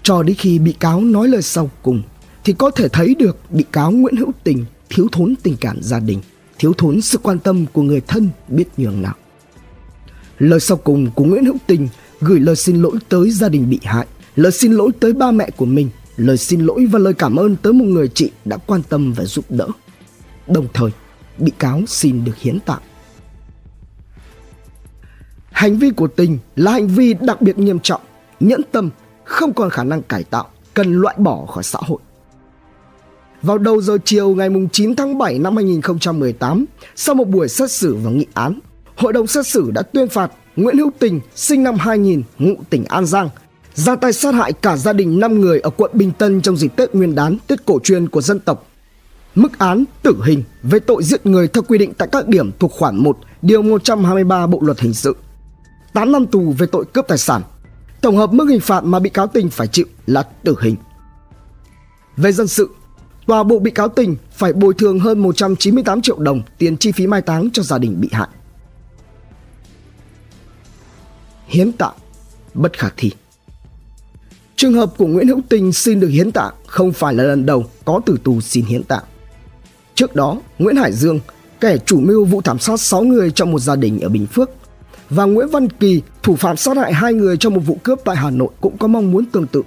Cho 0.03 0.23
đến 0.23 0.37
khi 0.37 0.59
bị 0.59 0.73
cáo 0.73 1.01
nói 1.01 1.29
lời 1.29 1.43
sau 1.43 1.71
cùng 1.83 2.03
thì 2.45 2.53
có 2.53 2.71
thể 2.71 2.89
thấy 2.89 3.15
được 3.15 3.37
bị 3.51 3.65
cáo 3.73 3.91
Nguyễn 3.91 4.17
Hữu 4.17 4.33
Tình 4.45 4.65
thiếu 4.91 5.09
thốn 5.13 5.35
tình 5.43 5.57
cảm 5.61 5.79
gia 5.83 5.99
đình, 5.99 6.21
thiếu 6.59 6.73
thốn 6.79 7.01
sự 7.01 7.19
quan 7.19 7.39
tâm 7.39 7.67
của 7.73 7.83
người 7.83 8.01
thân 8.01 8.29
biết 8.49 8.65
nhường 8.77 9.03
nào. 9.03 9.15
Lời 10.39 10.61
sau 10.61 10.77
cùng 10.77 11.11
của 11.15 11.25
Nguyễn 11.25 11.45
Hữu 11.45 11.57
Tình 11.67 11.89
gửi 12.21 12.41
lời 12.41 12.57
xin 12.57 12.83
lỗi 12.83 12.97
tới 13.09 13.31
gia 13.31 13.49
đình 13.49 13.71
bị 13.71 13.81
hại, 13.83 14.07
lời 14.37 14.53
xin 14.53 14.73
lỗi 14.73 14.91
tới 15.01 15.13
ba 15.13 15.31
mẹ 15.31 15.51
của 15.57 15.67
mình, 15.67 15.89
lời 16.17 16.37
xin 16.37 16.61
lỗi 16.61 16.87
và 16.91 16.99
lời 16.99 17.15
cảm 17.15 17.37
ơn 17.37 17.57
tới 17.57 17.73
một 17.73 17.85
người 17.85 18.09
chị 18.09 18.31
đã 18.45 18.57
quan 18.57 18.83
tâm 18.89 19.13
và 19.13 19.25
giúp 19.25 19.45
đỡ. 19.49 19.69
Đồng 20.47 20.67
thời, 20.75 20.91
bị 21.39 21.53
cáo 21.59 21.83
xin 21.87 22.25
được 22.25 22.37
hiến 22.37 22.61
tạng. 22.61 22.81
Hành 25.51 25.79
vi 25.79 25.91
của 25.91 26.07
Tình 26.07 26.39
là 26.57 26.73
hành 26.73 26.89
vi 26.89 27.15
đặc 27.15 27.43
biệt 27.43 27.59
nghiêm 27.59 27.79
trọng, 27.81 28.01
nhẫn 28.41 28.61
tâm, 28.73 28.91
không 29.25 29.53
còn 29.53 29.71
khả 29.71 29.85
năng 29.85 30.03
cải 30.03 30.25
tạo, 30.25 30.49
cần 30.75 30.93
loại 30.93 31.15
bỏ 31.19 31.47
khỏi 31.47 31.65
xã 31.65 31.79
hội. 31.83 31.99
Vào 33.43 33.59
đầu 33.59 33.81
giờ 33.81 33.99
chiều 34.05 34.35
ngày 34.35 34.49
9 34.73 34.95
tháng 34.97 35.19
7 35.19 35.39
năm 35.39 35.57
2018, 35.57 36.65
sau 36.97 37.15
một 37.15 37.29
buổi 37.29 37.49
xét 37.49 37.71
xử 37.71 37.95
và 37.95 38.11
nghị 38.11 38.27
án, 38.35 38.59
hội 38.97 39.13
đồng 39.13 39.27
xét 39.27 39.47
xử 39.47 39.71
đã 39.71 39.83
tuyên 39.83 40.09
phạt 40.09 40.33
Nguyễn 40.57 40.79
Hữu 40.79 40.91
Tình, 40.99 41.21
sinh 41.35 41.63
năm 41.63 41.75
2000, 41.75 42.23
ngụ 42.39 42.55
tỉnh 42.71 42.85
An 42.85 43.07
Giang, 43.07 43.29
ra 43.75 43.97
tay 43.97 44.13
sát 44.13 44.35
hại 44.35 44.53
cả 44.53 44.77
gia 44.77 44.93
đình 44.93 45.21
5 45.21 45.41
người 45.41 45.61
ở 45.61 45.71
quận 45.71 45.91
Bình 45.95 46.13
Tân 46.19 46.41
trong 46.41 46.57
dịp 46.57 46.77
Tết 46.77 46.95
Nguyên 46.95 47.15
đán, 47.15 47.37
Tết 47.47 47.67
cổ 47.67 47.79
truyền 47.85 48.09
của 48.09 48.21
dân 48.21 48.41
tộc. 48.41 48.67
mức 49.35 49.59
án 49.59 49.85
tử 50.03 50.17
hình 50.25 50.43
về 50.63 50.79
tội 50.79 51.03
giết 51.03 51.27
người 51.27 51.49
theo 51.49 51.63
quy 51.63 51.79
định 51.79 51.93
tại 51.99 52.09
các 52.13 52.29
điểm 52.29 52.51
thuộc 52.59 52.73
khoản 52.73 52.97
1 52.97 53.19
điều 53.43 53.63
123 53.63 54.47
Bộ 54.47 54.59
luật 54.63 54.81
hình 54.81 54.95
sự. 54.95 55.17
8 55.93 56.13
năm 56.13 56.27
tù 56.27 56.55
về 56.59 56.67
tội 56.67 56.85
cướp 56.85 57.09
tài 57.09 57.19
sản. 57.19 57.43
Tổng 58.01 58.17
hợp 58.17 58.33
mức 58.33 58.47
hình 58.49 58.61
phạt 58.61 58.85
mà 58.85 58.99
bị 58.99 59.11
cáo 59.11 59.27
Tình 59.27 59.51
phải 59.51 59.67
chịu 59.67 59.87
là 60.07 60.23
tử 60.23 60.55
hình. 60.61 60.77
Về 62.17 62.33
dân 62.33 62.49
sự, 62.49 62.71
tòa 63.27 63.43
buộc 63.43 63.63
bị 63.63 63.71
cáo 63.71 63.89
Tình 63.89 64.17
phải 64.33 64.53
bồi 64.53 64.75
thường 64.75 65.01
hơn 65.01 65.19
198 65.19 66.03
triệu 66.03 66.19
đồng 66.19 66.43
tiền 66.59 66.77
chi 66.77 66.93
phí 66.93 67.07
mai 67.07 67.23
táng 67.23 67.49
cho 67.53 67.63
gia 67.63 67.79
đình 67.79 68.01
bị 68.01 68.09
hại. 68.13 68.29
Hiến 71.51 71.73
tạng 71.73 71.95
bất 72.55 72.79
khả 72.79 72.89
thi. 72.97 73.13
Trường 74.57 74.73
hợp 74.73 74.93
của 74.99 75.07
Nguyễn 75.07 75.29
Hữu 75.29 75.41
Tình 75.49 75.73
xin 75.73 76.01
được 76.01 76.09
hiến 76.09 76.33
tạng 76.33 76.55
không 76.67 76.93
phải 76.93 77.15
là 77.15 77.25
lần 77.25 77.47
đầu 77.47 77.65
có 77.85 78.01
tử 78.07 78.17
tù 78.25 78.41
xin 78.41 78.65
hiến 78.65 78.83
tạng. 78.83 79.03
Trước 79.95 80.15
đó, 80.15 80.41
Nguyễn 80.59 80.77
Hải 80.77 80.93
Dương, 80.93 81.21
kẻ 81.61 81.79
chủ 81.87 82.01
mưu 82.01 82.25
vụ 82.25 82.41
thảm 82.43 82.59
sát 82.59 82.81
6 82.81 83.03
người 83.03 83.31
trong 83.31 83.53
một 83.53 83.59
gia 83.59 83.77
đình 83.77 84.01
ở 84.01 84.09
Bình 84.09 84.27
Phước, 84.27 84.51
và 85.11 85.25
Nguyễn 85.25 85.49
Văn 85.49 85.69
Kỳ, 85.69 86.03
thủ 86.23 86.37
phạm 86.37 86.57
sát 86.57 86.77
hại 86.77 86.93
hai 86.93 87.15
người 87.15 87.37
trong 87.37 87.55
một 87.55 87.61
vụ 87.67 87.79
cướp 87.83 88.01
tại 88.05 88.17
Hà 88.17 88.31
Nội 88.31 88.49
cũng 88.61 88.79
có 88.79 88.87
mong 88.87 89.11
muốn 89.11 89.25
tương 89.27 89.47
tự. 89.47 89.63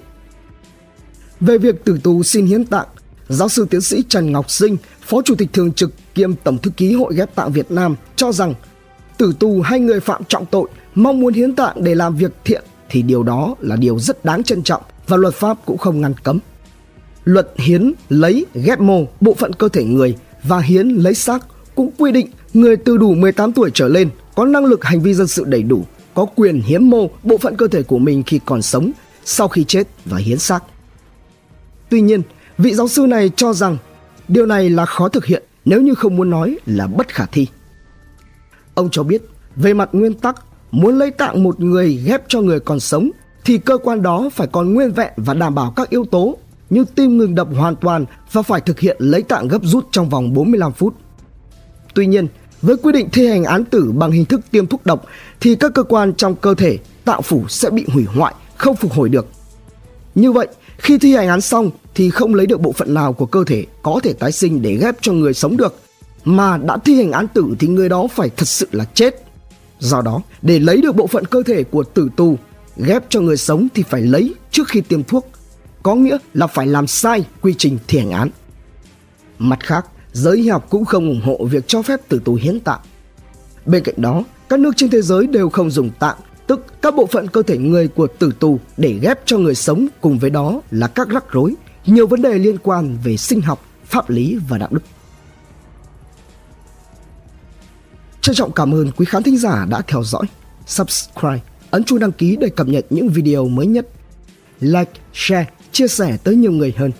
Về 1.40 1.58
việc 1.58 1.84
tử 1.84 1.98
tù 2.02 2.22
xin 2.22 2.46
hiến 2.46 2.64
tạng, 2.64 2.86
giáo 3.28 3.48
sư 3.48 3.66
tiến 3.70 3.80
sĩ 3.80 4.02
Trần 4.08 4.32
Ngọc 4.32 4.50
Sinh, 4.50 4.76
Phó 5.02 5.22
Chủ 5.22 5.34
tịch 5.34 5.52
Thường 5.52 5.72
trực 5.72 5.90
kiêm 6.14 6.34
Tổng 6.34 6.58
thư 6.58 6.70
ký 6.70 6.92
Hội 6.92 7.14
ghép 7.16 7.34
tạng 7.34 7.52
Việt 7.52 7.70
Nam 7.70 7.96
cho 8.16 8.32
rằng 8.32 8.54
tử 9.18 9.34
tù 9.38 9.60
hai 9.60 9.80
người 9.80 10.00
phạm 10.00 10.22
trọng 10.28 10.46
tội 10.46 10.68
mong 10.94 11.20
muốn 11.20 11.34
hiến 11.34 11.54
tạng 11.54 11.84
để 11.84 11.94
làm 11.94 12.16
việc 12.16 12.32
thiện 12.44 12.64
thì 12.88 13.02
điều 13.02 13.22
đó 13.22 13.54
là 13.60 13.76
điều 13.76 13.98
rất 13.98 14.24
đáng 14.24 14.42
trân 14.42 14.62
trọng 14.62 14.82
và 15.08 15.16
luật 15.16 15.34
pháp 15.34 15.58
cũng 15.66 15.78
không 15.78 16.00
ngăn 16.00 16.14
cấm. 16.22 16.38
Luật 17.24 17.48
hiến 17.56 17.92
lấy 18.08 18.46
ghép 18.54 18.80
mô 18.80 19.04
bộ 19.20 19.34
phận 19.34 19.52
cơ 19.52 19.68
thể 19.68 19.84
người 19.84 20.16
và 20.42 20.60
hiến 20.60 20.88
lấy 20.88 21.14
xác 21.14 21.46
cũng 21.74 21.90
quy 21.98 22.12
định 22.12 22.30
người 22.54 22.76
từ 22.76 22.96
đủ 22.96 23.14
18 23.14 23.52
tuổi 23.52 23.70
trở 23.74 23.88
lên 23.88 24.08
có 24.34 24.44
năng 24.44 24.64
lực 24.64 24.84
hành 24.84 25.00
vi 25.00 25.14
dân 25.14 25.26
sự 25.26 25.44
đầy 25.44 25.62
đủ, 25.62 25.84
có 26.14 26.24
quyền 26.36 26.60
hiến 26.60 26.90
mô 26.90 27.10
bộ 27.22 27.38
phận 27.38 27.56
cơ 27.56 27.68
thể 27.68 27.82
của 27.82 27.98
mình 27.98 28.22
khi 28.26 28.40
còn 28.44 28.62
sống, 28.62 28.90
sau 29.24 29.48
khi 29.48 29.64
chết 29.64 29.88
và 30.04 30.18
hiến 30.18 30.38
xác. 30.38 30.64
Tuy 31.88 32.00
nhiên, 32.00 32.22
vị 32.58 32.74
giáo 32.74 32.88
sư 32.88 33.06
này 33.06 33.30
cho 33.36 33.52
rằng 33.52 33.76
điều 34.28 34.46
này 34.46 34.70
là 34.70 34.86
khó 34.86 35.08
thực 35.08 35.24
hiện 35.24 35.42
nếu 35.64 35.80
như 35.80 35.94
không 35.94 36.16
muốn 36.16 36.30
nói 36.30 36.58
là 36.66 36.86
bất 36.86 37.08
khả 37.08 37.26
thi. 37.26 37.46
Ông 38.74 38.88
cho 38.92 39.02
biết, 39.02 39.22
về 39.56 39.74
mặt 39.74 39.88
nguyên 39.92 40.14
tắc, 40.14 40.36
muốn 40.74 40.98
lấy 40.98 41.10
tạng 41.10 41.42
một 41.42 41.60
người 41.60 42.02
ghép 42.04 42.22
cho 42.28 42.40
người 42.40 42.60
còn 42.60 42.80
sống 42.80 43.10
thì 43.44 43.58
cơ 43.58 43.78
quan 43.78 44.02
đó 44.02 44.30
phải 44.32 44.46
còn 44.52 44.74
nguyên 44.74 44.92
vẹn 44.92 45.12
và 45.16 45.34
đảm 45.34 45.54
bảo 45.54 45.72
các 45.76 45.90
yếu 45.90 46.04
tố 46.04 46.36
như 46.70 46.84
tim 46.94 47.18
ngừng 47.18 47.34
đập 47.34 47.48
hoàn 47.56 47.76
toàn 47.76 48.04
và 48.32 48.42
phải 48.42 48.60
thực 48.60 48.80
hiện 48.80 48.96
lấy 49.00 49.22
tạng 49.22 49.48
gấp 49.48 49.62
rút 49.62 49.86
trong 49.90 50.08
vòng 50.08 50.34
45 50.34 50.72
phút. 50.72 50.94
Tuy 51.94 52.06
nhiên, 52.06 52.26
với 52.62 52.76
quy 52.76 52.92
định 52.92 53.08
thi 53.12 53.26
hành 53.26 53.44
án 53.44 53.64
tử 53.64 53.92
bằng 53.92 54.10
hình 54.10 54.24
thức 54.24 54.40
tiêm 54.50 54.66
thuốc 54.66 54.86
độc 54.86 55.06
thì 55.40 55.54
các 55.54 55.74
cơ 55.74 55.82
quan 55.82 56.14
trong 56.14 56.34
cơ 56.34 56.54
thể 56.54 56.78
tạo 57.04 57.22
phủ 57.22 57.44
sẽ 57.48 57.70
bị 57.70 57.84
hủy 57.92 58.04
hoại, 58.04 58.34
không 58.56 58.76
phục 58.76 58.92
hồi 58.92 59.08
được. 59.08 59.26
Như 60.14 60.32
vậy, 60.32 60.48
khi 60.78 60.98
thi 60.98 61.14
hành 61.14 61.28
án 61.28 61.40
xong 61.40 61.70
thì 61.94 62.10
không 62.10 62.34
lấy 62.34 62.46
được 62.46 62.60
bộ 62.60 62.72
phận 62.72 62.94
nào 62.94 63.12
của 63.12 63.26
cơ 63.26 63.44
thể 63.44 63.66
có 63.82 64.00
thể 64.02 64.12
tái 64.12 64.32
sinh 64.32 64.62
để 64.62 64.76
ghép 64.76 64.96
cho 65.00 65.12
người 65.12 65.34
sống 65.34 65.56
được, 65.56 65.76
mà 66.24 66.56
đã 66.56 66.76
thi 66.84 66.96
hành 66.96 67.12
án 67.12 67.28
tử 67.28 67.44
thì 67.58 67.68
người 67.68 67.88
đó 67.88 68.06
phải 68.14 68.30
thật 68.36 68.48
sự 68.48 68.68
là 68.72 68.84
chết. 68.94 69.23
Do 69.78 70.02
đó, 70.02 70.22
để 70.42 70.58
lấy 70.58 70.80
được 70.80 70.96
bộ 70.96 71.06
phận 71.06 71.24
cơ 71.24 71.42
thể 71.42 71.64
của 71.64 71.84
tử 71.84 72.08
tù 72.16 72.36
ghép 72.76 73.04
cho 73.08 73.20
người 73.20 73.36
sống 73.36 73.68
thì 73.74 73.82
phải 73.82 74.00
lấy 74.00 74.34
trước 74.50 74.68
khi 74.68 74.80
tiêm 74.80 75.04
thuốc, 75.04 75.28
có 75.82 75.94
nghĩa 75.94 76.18
là 76.34 76.46
phải 76.46 76.66
làm 76.66 76.86
sai 76.86 77.24
quy 77.40 77.54
trình 77.58 77.78
thi 77.88 77.98
hành 77.98 78.10
án. 78.10 78.30
Mặt 79.38 79.58
khác, 79.60 79.86
giới 80.12 80.36
y 80.36 80.48
học 80.48 80.66
cũng 80.70 80.84
không 80.84 81.08
ủng 81.08 81.20
hộ 81.24 81.44
việc 81.44 81.68
cho 81.68 81.82
phép 81.82 82.00
tử 82.08 82.20
tù 82.24 82.34
hiến 82.34 82.60
tạng. 82.60 82.80
Bên 83.66 83.84
cạnh 83.84 83.94
đó, 83.98 84.24
các 84.48 84.60
nước 84.60 84.72
trên 84.76 84.90
thế 84.90 85.02
giới 85.02 85.26
đều 85.26 85.48
không 85.48 85.70
dùng 85.70 85.90
tạng, 85.98 86.16
tức 86.46 86.66
các 86.82 86.94
bộ 86.94 87.06
phận 87.06 87.28
cơ 87.28 87.42
thể 87.42 87.58
người 87.58 87.88
của 87.88 88.06
tử 88.06 88.32
tù 88.40 88.58
để 88.76 88.98
ghép 89.02 89.26
cho 89.26 89.38
người 89.38 89.54
sống 89.54 89.86
cùng 90.00 90.18
với 90.18 90.30
đó 90.30 90.60
là 90.70 90.88
các 90.88 91.08
rắc 91.08 91.24
rối, 91.32 91.54
nhiều 91.86 92.06
vấn 92.06 92.22
đề 92.22 92.38
liên 92.38 92.58
quan 92.62 92.98
về 93.04 93.16
sinh 93.16 93.40
học, 93.40 93.66
pháp 93.84 94.10
lý 94.10 94.38
và 94.48 94.58
đạo 94.58 94.68
đức. 94.72 94.82
Trân 98.24 98.34
trọng 98.34 98.52
cảm 98.52 98.74
ơn 98.74 98.90
quý 98.96 99.06
khán 99.06 99.22
thính 99.22 99.38
giả 99.38 99.66
đã 99.70 99.82
theo 99.88 100.02
dõi. 100.04 100.22
Subscribe, 100.66 101.40
ấn 101.70 101.84
chuông 101.84 101.98
đăng 101.98 102.12
ký 102.12 102.36
để 102.40 102.48
cập 102.48 102.68
nhật 102.68 102.86
những 102.90 103.08
video 103.08 103.48
mới 103.48 103.66
nhất. 103.66 103.88
Like, 104.60 104.90
share, 105.14 105.46
chia 105.72 105.88
sẻ 105.88 106.16
tới 106.24 106.36
nhiều 106.36 106.52
người 106.52 106.74
hơn. 106.76 106.90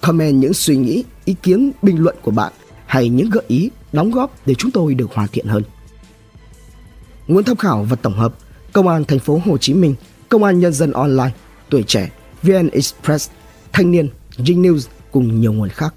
Comment 0.00 0.40
những 0.40 0.54
suy 0.54 0.76
nghĩ, 0.76 1.04
ý 1.24 1.34
kiến, 1.42 1.72
bình 1.82 1.98
luận 1.98 2.16
của 2.22 2.30
bạn 2.30 2.52
hay 2.86 3.08
những 3.08 3.30
gợi 3.30 3.42
ý, 3.48 3.70
đóng 3.92 4.10
góp 4.10 4.46
để 4.46 4.54
chúng 4.54 4.70
tôi 4.70 4.94
được 4.94 5.12
hoàn 5.14 5.28
thiện 5.28 5.46
hơn. 5.46 5.62
Nguồn 7.26 7.44
tham 7.44 7.56
khảo 7.56 7.86
và 7.90 7.96
tổng 7.96 8.18
hợp: 8.18 8.34
Công 8.72 8.88
an 8.88 9.04
thành 9.04 9.18
phố 9.18 9.40
Hồ 9.44 9.58
Chí 9.58 9.74
Minh, 9.74 9.94
Công 10.28 10.44
an 10.44 10.60
Nhân 10.60 10.72
dân 10.72 10.92
Online, 10.92 11.32
Tuổi 11.70 11.82
Trẻ, 11.86 12.10
VN 12.42 12.68
Express, 12.72 13.30
Thanh 13.72 13.90
niên, 13.90 14.08
Jing 14.36 14.62
News 14.62 14.88
cùng 15.10 15.40
nhiều 15.40 15.52
nguồn 15.52 15.68
khác. 15.68 15.94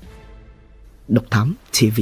Độc 1.07 1.25
Thám 1.31 1.55
TV 1.79 2.01